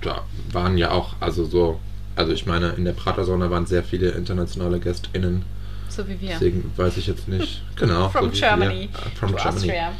[0.00, 1.80] Da waren ja auch, also so.
[2.16, 5.44] Also ich meine, in der Prater-Sauna waren sehr viele internationale GästInnen.
[5.88, 6.30] So wie wir.
[6.30, 7.62] Deswegen weiß ich jetzt nicht.
[7.76, 8.08] Genau.
[8.08, 8.88] From so Germany.
[8.92, 8.98] Wir.
[8.98, 9.56] Ah, From to Germany.
[9.56, 9.92] Austria.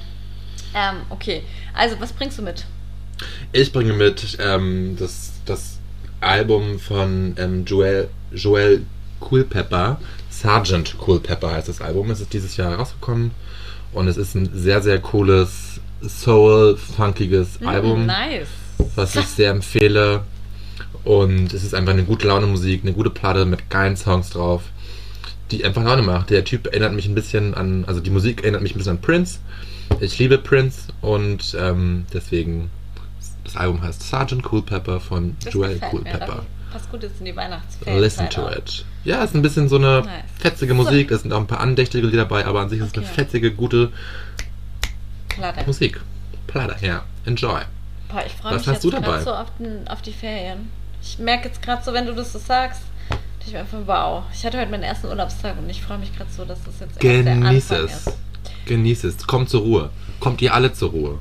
[0.75, 1.43] Ähm, okay.
[1.75, 2.65] Also, was bringst du mit?
[3.53, 5.79] Ich bringe mit ähm, das, das
[6.21, 8.83] Album von ähm, Joel, Joel
[9.21, 9.99] Culpepper.
[10.31, 12.11] Sergeant Culpepper heißt das Album.
[12.11, 13.31] Es ist dieses Jahr rausgekommen.
[13.93, 18.49] Und es ist ein sehr, sehr cooles, soul-funkiges Album, Mm, nice.
[18.95, 20.23] was ich sehr empfehle.
[21.05, 24.63] Und es ist einfach eine gute Laune Musik, eine gute Platte mit geilen Songs drauf,
[25.51, 26.31] die einfach Laune macht.
[26.31, 29.01] Der Typ erinnert mich ein bisschen an, also die Musik erinnert mich ein bisschen an
[29.01, 29.39] Prince.
[30.01, 32.71] Ich liebe Prince und ähm, deswegen,
[33.45, 35.79] das Album heißt Sergeant Culpepper von Das Joel.
[35.79, 36.45] Culpepper.
[36.77, 38.03] Passt gut jetzt in die Weihnachtsferien.
[38.03, 38.85] Listen to it.
[39.05, 40.25] Ja, es ist ein bisschen so eine Nice.
[40.39, 42.93] fetzige Musik, es sind auch ein paar andächtige Lieder dabei, aber an sich ist es
[42.95, 43.15] eine Okay.
[43.15, 43.91] fetzige, gute
[45.29, 45.65] Platte.
[45.65, 45.99] Musik.
[46.47, 47.03] Platte, ja.
[47.25, 47.63] Enjoy.
[48.11, 49.23] Boah, ich freue mich hast jetzt du gerade dabei?
[49.23, 50.71] so auf, den, auf die Ferien.
[51.03, 52.83] Ich merke jetzt gerade so, wenn du das so sagst,
[53.47, 54.25] ich mir einfach, wow.
[54.35, 57.03] Ich hatte heute meinen ersten Urlaubstag und ich freue mich gerade so, dass das jetzt
[57.03, 58.07] erst der Genieß Anfang es.
[58.07, 58.17] ist.
[58.67, 59.27] Genieß es.
[59.27, 59.91] Kommt zur Ruhe.
[60.21, 61.19] Kommt ihr alle zur Ruhe.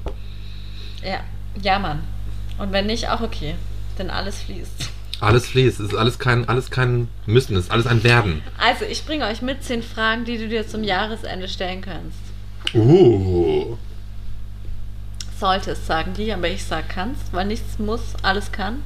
[1.02, 1.20] Ja,
[1.62, 2.04] ja, Mann.
[2.58, 3.56] Und wenn nicht, auch okay.
[3.98, 4.90] Denn alles fließt.
[5.22, 5.80] Alles fließt.
[5.80, 7.56] Es ist alles kein, alles kein Müssen.
[7.56, 8.42] Es ist alles ein Werden.
[8.58, 12.18] Also, ich bringe euch mit zehn Fragen, die du dir zum Jahresende stellen kannst.
[12.74, 13.78] Uh.
[15.40, 18.82] Solltest, sagen die, aber ich sag kannst, weil nichts muss, alles kann.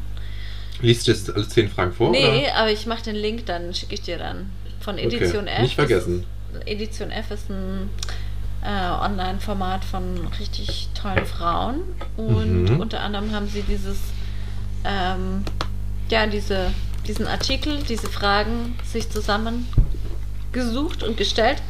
[0.81, 2.09] Liest du jetzt alle zehn Fragen vor?
[2.11, 2.55] Nee, Oder?
[2.55, 4.49] aber ich mache den Link, dann schicke ich dir dann
[4.79, 5.61] von Edition Okay, F.
[5.61, 6.25] nicht vergessen.
[6.53, 7.89] Ist, Edition F ist ein
[8.63, 11.81] äh, Online-Format von richtig tollen Frauen
[12.17, 12.79] und Mhm.
[12.79, 13.97] unter anderem haben sie dieses,
[14.85, 15.43] ähm,
[16.11, 16.71] ja, diese,
[17.07, 21.61] diesen Artikel, diese Fragen sich zusammengesucht und gestellt.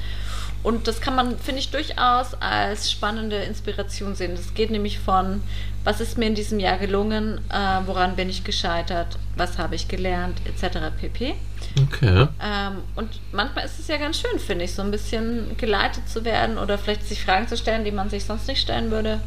[0.61, 4.35] Und das kann man, finde ich, durchaus als spannende Inspiration sehen.
[4.35, 5.41] Das geht nämlich von,
[5.85, 9.87] was ist mir in diesem Jahr gelungen, äh, woran bin ich gescheitert, was habe ich
[9.87, 10.79] gelernt, etc.
[10.99, 11.35] pp.
[11.81, 12.27] Okay.
[12.43, 16.25] Ähm, und manchmal ist es ja ganz schön, finde ich, so ein bisschen geleitet zu
[16.25, 19.21] werden oder vielleicht sich Fragen zu stellen, die man sich sonst nicht stellen würde.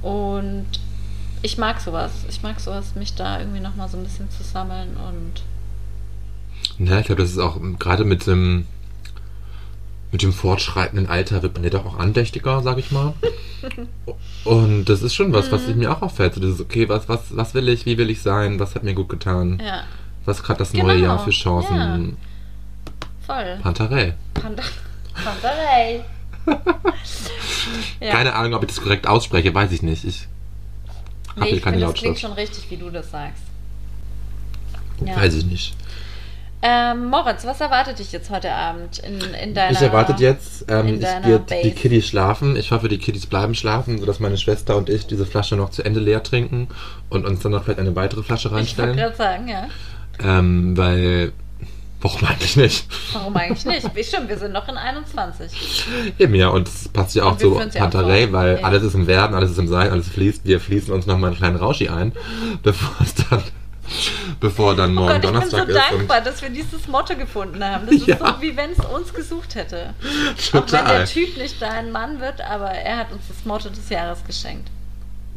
[0.00, 0.66] Und
[1.42, 2.12] ich mag sowas.
[2.28, 5.42] Ich mag sowas, mich da irgendwie nochmal so ein bisschen zu sammeln und
[6.86, 8.66] Ja, ich glaube, das ist auch ähm, gerade mit dem
[10.12, 13.12] mit dem fortschreitenden Alter wird man ja doch auch andächtiger, sag ich mal.
[14.44, 15.50] Und das ist schon was, Mhm.
[15.52, 16.34] was mir auch auffällt.
[16.34, 18.94] So dieses, okay, was, was, was will ich, wie will ich sein, was hat mir
[18.94, 19.82] gut getan, ja,
[20.24, 22.16] was hat das neue Genau, Jahr für Chancen.
[23.26, 23.58] voll.
[23.60, 24.14] Pantarei.
[24.34, 24.62] Panda
[25.12, 26.04] Pandarei.
[28.00, 28.10] ja.
[28.12, 30.04] Keine Ahnung, ob ich das korrekt ausspreche, weiß ich nicht.
[30.04, 30.28] Ich
[31.40, 32.20] habe nee, keine finde, das klingt Lautschrift.
[32.20, 33.42] schon richtig, wie du das sagst.
[35.04, 35.16] Ja.
[35.16, 35.74] Weiß ich nicht.
[36.62, 39.72] Ähm, Moritz, was erwartet dich jetzt heute Abend in, in deiner...
[39.72, 41.46] Ich erwarte jetzt, ähm, ich Base.
[41.62, 42.56] die Kiddies schlafen.
[42.56, 45.84] Ich hoffe, die Kiddies bleiben schlafen, sodass meine Schwester und ich diese Flasche noch zu
[45.84, 46.68] Ende leer trinken
[47.10, 48.96] und uns dann noch vielleicht eine weitere Flasche Ich wollte reinstellen.
[48.96, 49.68] gerade sagen, ja.
[50.24, 51.32] Ähm, weil.
[52.14, 52.86] Warum eigentlich nicht?
[53.12, 53.94] Warum eigentlich nicht?
[53.96, 55.84] Wie Stimmt, wir sind noch in 21.
[56.18, 58.64] Eben ja, und es passt ja auch zu Pantarei, weil Ja.
[58.66, 60.44] alles ist im Werden, alles ist im Sein, alles fließt.
[60.44, 62.12] Wir fließen uns nochmal einen kleinen Rauschi ein,
[62.62, 63.42] bevor es dann.
[64.40, 65.92] Bevor dann Oh morgen Gott, ich bin so Donnerstag ist.
[65.92, 67.86] dankbar, dass wir dieses Motto gefunden haben.
[67.86, 68.18] Das ist Ja.
[68.18, 69.94] so, wie wenn es uns gesucht hätte.
[70.00, 71.04] Und Auch wenn der total.
[71.06, 74.68] Typ nicht dein Mann wird, aber er hat uns das Motto des Jahres geschenkt.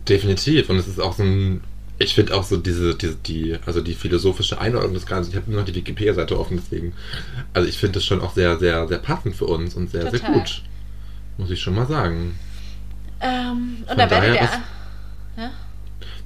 [0.07, 0.70] Definitiv.
[0.72, 1.63] Und es ist auch so ein.
[2.01, 5.31] Ich finde auch so diese, diese, die, also die philosophische Einordnung des Ganzen.
[5.31, 6.93] Ich habe nur noch die Wikipedia-Seite offen, deswegen.
[7.53, 10.11] Also ich finde das schon auch sehr, sehr, sehr passend für uns und sehr, sehr
[10.19, 10.33] Total.
[10.33, 10.63] gut.
[11.37, 12.39] Muss ich schon mal sagen.
[13.21, 14.41] Ähm, Von und da werdet daher ihr...
[14.41, 14.59] ist-
[15.37, 15.51] Ja?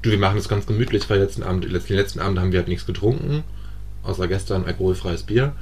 [0.04, 2.60] Du, wir machen das ganz gemütlich, weil letzten Abend, letzt- den letzten Abend haben wir
[2.60, 3.44] halt nichts getrunken.
[4.04, 5.54] Außer gestern alkoholfreies Bier.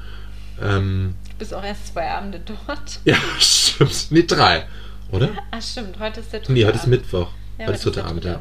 [0.62, 2.99] Ähm, Du bist auch erst zwei Abende dort.
[3.05, 4.07] ja, stimmt.
[4.09, 4.66] Nee, drei.
[5.12, 5.30] Oder?
[5.51, 6.88] Ah, stimmt, heute ist der dritte Nee, heute ist.
[6.88, 7.30] Mittwoch.
[7.62, 8.39] Ja, ist dritter der Abend, ja.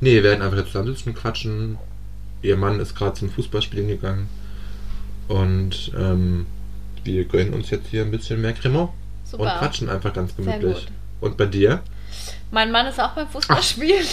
[0.00, 1.78] Nee, wir werden einfach jetzt zusammensitzen, quatschen.
[2.42, 4.28] Ihr Mann ist gerade zum Fußballspielen gegangen.
[5.28, 6.46] Und ähm,
[7.04, 8.90] wir gönnen uns jetzt hier ein bisschen mehr Cremant.
[9.24, 9.44] Super.
[9.44, 10.86] Und quatschen einfach ganz gemütlich.
[11.20, 11.80] Und bei dir?
[12.50, 14.06] Mein Mann ist auch beim Fußballspielen.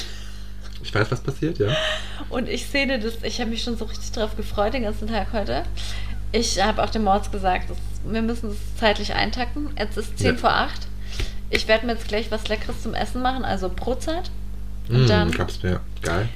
[0.81, 1.75] Ich weiß, was passiert, ja?
[2.29, 5.33] Und ich sehe das, ich habe mich schon so richtig drauf gefreut den ganzen Tag
[5.33, 5.63] heute.
[6.31, 7.77] Ich habe auch dem Mords gesagt, das,
[8.09, 9.71] wir müssen es zeitlich eintacken.
[9.77, 10.35] Jetzt ist 10 Ja.
[10.35, 10.87] vor 8.
[11.49, 14.29] Ich werde mir jetzt gleich was Leckeres zum Essen machen, also Brotzeit.
[14.89, 15.37] Und Mm, dann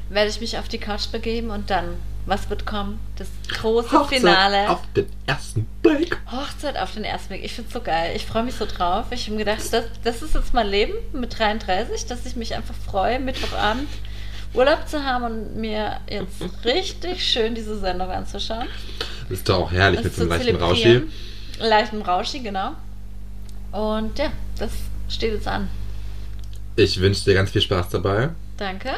[0.09, 1.95] werde ich mich auf die Couch begeben und dann,
[2.25, 2.99] was wird kommen?
[3.15, 4.69] Das große Finale.
[4.69, 6.19] Auf den ersten Blick.
[6.31, 7.43] Hochzeit auf den ersten Blick.
[7.43, 8.13] Ich finde es so geil.
[8.15, 9.05] Ich freue mich so drauf.
[9.09, 12.53] Ich habe mir gedacht, das, das ist jetzt mein Leben mit 33, dass ich mich
[12.55, 13.87] einfach freue, Mittwochabend
[14.53, 18.67] Urlaub zu haben und mir jetzt richtig schön diese Sendung anzuschauen.
[19.29, 21.01] Ist doch auch herrlich Das mit so einem leichten Rauschi.
[21.59, 22.73] Leichten Rauschi, genau.
[23.71, 24.71] Und ja, das
[25.13, 25.67] steht jetzt an.
[26.75, 28.29] Ich wünsche dir ganz viel Spaß dabei.
[28.57, 28.89] Danke.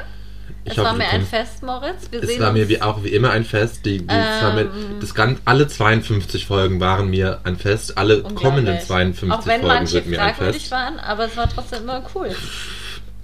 [0.64, 2.08] Ich es hoffe, war mir ein Fest, Moritz.
[2.12, 2.58] Wir Es sehen war uns.
[2.60, 3.86] mir wie auch wie immer ein Fest.
[3.86, 4.70] Die, die es Ähm.
[5.00, 7.98] das ganz, alle 52 Folgen waren mir ein Fest.
[7.98, 10.72] Alle kommenden 52 Auch wenn Folgen manche sind mir ein fragwürdig Fest.
[10.72, 12.30] waren, aber es war trotzdem immer cool.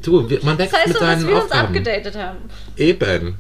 [0.04, 1.68] Du, wir- man Das wächst heißt mit so, dass deinen wir uns Aufgaben.
[1.68, 2.38] abgedatet haben.
[2.76, 3.36] Eben.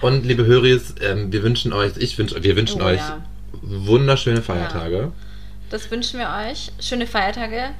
[0.00, 3.22] Und liebe Höris, ähm, wir wünschen euch, ich wünsche, wir wünschen Oh, euch ja.
[3.62, 5.12] wunderschöne Feiertage.
[5.70, 6.70] Das wünschen wir euch.
[6.80, 7.70] Schöne Feiertage.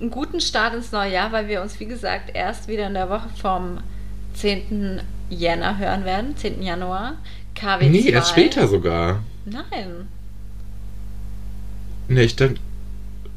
[0.00, 3.08] Einen guten Start ins neue Jahr, weil wir uns, wie gesagt, erst wieder in der
[3.08, 3.78] Woche vom
[4.34, 5.00] 10.
[5.30, 6.36] Jänner hören werden.
[6.36, 6.62] 10.
[6.62, 7.14] Januar.
[7.56, 7.88] KW2.
[7.88, 9.20] Nee, erst später sogar.
[9.46, 10.08] Nein.
[12.08, 12.60] Nee, ich denke.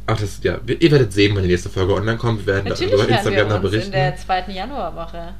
[0.05, 2.45] Ach, das, ja, ihr werdet sehen, wenn die nächste Folge online kommt.
[2.45, 3.91] Wir werden Natürlich über Instagram wir da uns in berichten.
[3.91, 5.33] der zweiten Januarwoche.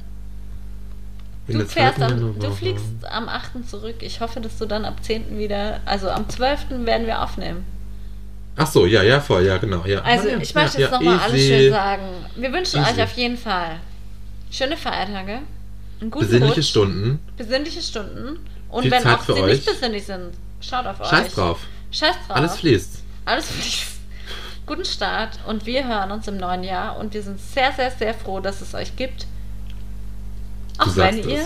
[1.48, 3.68] In Du fährst am, du fliegst am 8.
[3.68, 3.96] zurück.
[4.02, 5.38] Ich hoffe, dass du dann ab 10.
[5.40, 6.86] wieder, also am 12.
[6.86, 7.66] werden wir aufnehmen.
[8.62, 9.86] Ach so, ja, ja, voll, ja, genau.
[9.86, 10.02] Ja.
[10.02, 12.04] Also ja, ich möchte ja, jetzt nochmal alles schön sagen.
[12.36, 12.92] Wir wünschen Easy.
[12.92, 13.80] euch auf jeden Fall
[14.52, 15.40] schöne Feiertage,
[16.02, 17.20] einen guten Besinnliche Rutsch, Stunden.
[17.38, 18.40] besinnliche Stunden.
[18.68, 19.54] Und Viel wenn Zeit auch sie euch.
[19.54, 21.08] nicht besinnlich sind, schaut auf euch.
[21.08, 21.60] Scheiß drauf.
[21.92, 22.36] Scheiß drauf.
[22.36, 23.04] Alles fließt.
[23.24, 23.88] Alles fließt.
[24.66, 28.14] Guten Start und wir hören uns im neuen Jahr und wir sind sehr, sehr, sehr
[28.14, 29.26] froh, dass es euch gibt.
[30.78, 31.40] Auch wenn sagst ihr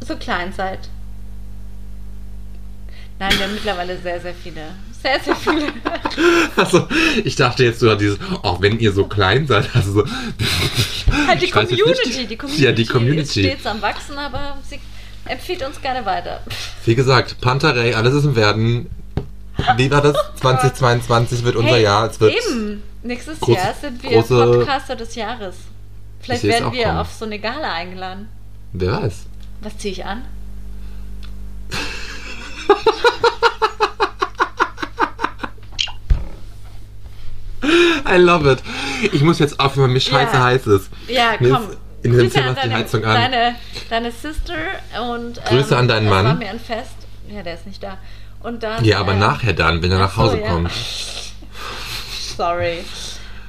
[0.00, 0.08] es.
[0.08, 0.88] so klein seid.
[3.18, 4.62] Nein, wir haben mittlerweile sehr, sehr viele.
[5.02, 5.66] Sehr, sehr viele.
[6.56, 6.88] Also,
[7.24, 10.04] ich dachte jetzt sogar dieses, auch wenn ihr so klein seid, also so.
[11.28, 12.08] halt die Community.
[12.08, 13.44] nicht- Die Community, Ja, die ist Community.
[13.44, 14.80] stets am Wachsen, aber sie
[15.26, 16.42] empfiehlt uns gerne weiter.
[16.84, 18.90] Wie gesagt, Panterei, alles ist im Werden.
[19.76, 20.16] Wie war das?
[20.40, 22.10] 2022 wird unser Hey, Jahr.
[22.10, 22.82] Es wird Eben.
[23.04, 25.54] Nächstes große- Jahr sind wir große- Podcaster des Jahres.
[26.20, 26.98] Vielleicht werden wir kommen.
[26.98, 28.28] auf so eine Gala eingeladen.
[28.72, 29.26] Wer weiß.
[29.60, 30.22] Was ziehe ich an?
[38.10, 38.62] I love it.
[39.12, 40.44] Ich muss jetzt aufhören, weil mir scheiße Ja.
[40.44, 40.90] heiß ist.
[41.08, 41.62] Ja, Mir komm.
[41.70, 43.14] ist in diesem Grüße Zimmer an ist die Heizung an.
[43.14, 43.54] Deine,
[43.90, 44.54] deine Sister
[45.12, 46.24] und ähm, Grüße an deinen Mann.
[46.24, 46.90] war mir ein Fest.
[47.28, 47.98] Ja, der ist nicht da.
[48.40, 48.84] Und dann.
[48.84, 50.48] Ja, aber ähm, nachher dann, wenn er nach ach so, Hause ja.
[50.48, 50.70] kommt.
[52.36, 52.78] Sorry.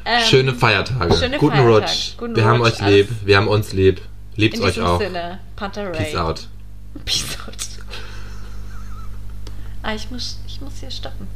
[0.05, 1.13] Ähm, Schöne Feiertage.
[1.15, 1.85] schöne Guten Feiertage.
[1.85, 2.17] Rutsch.
[2.17, 3.09] Guten wir haben Rutsch, euch alles lieb.
[3.25, 4.01] Wir haben uns lieb.
[4.35, 4.99] Liebt In euch auch.
[4.99, 5.39] Sinne.
[5.57, 6.47] Peace out.
[7.05, 7.55] Peace out.
[9.83, 11.27] Ah, ich muss, ich muss hier stoppen.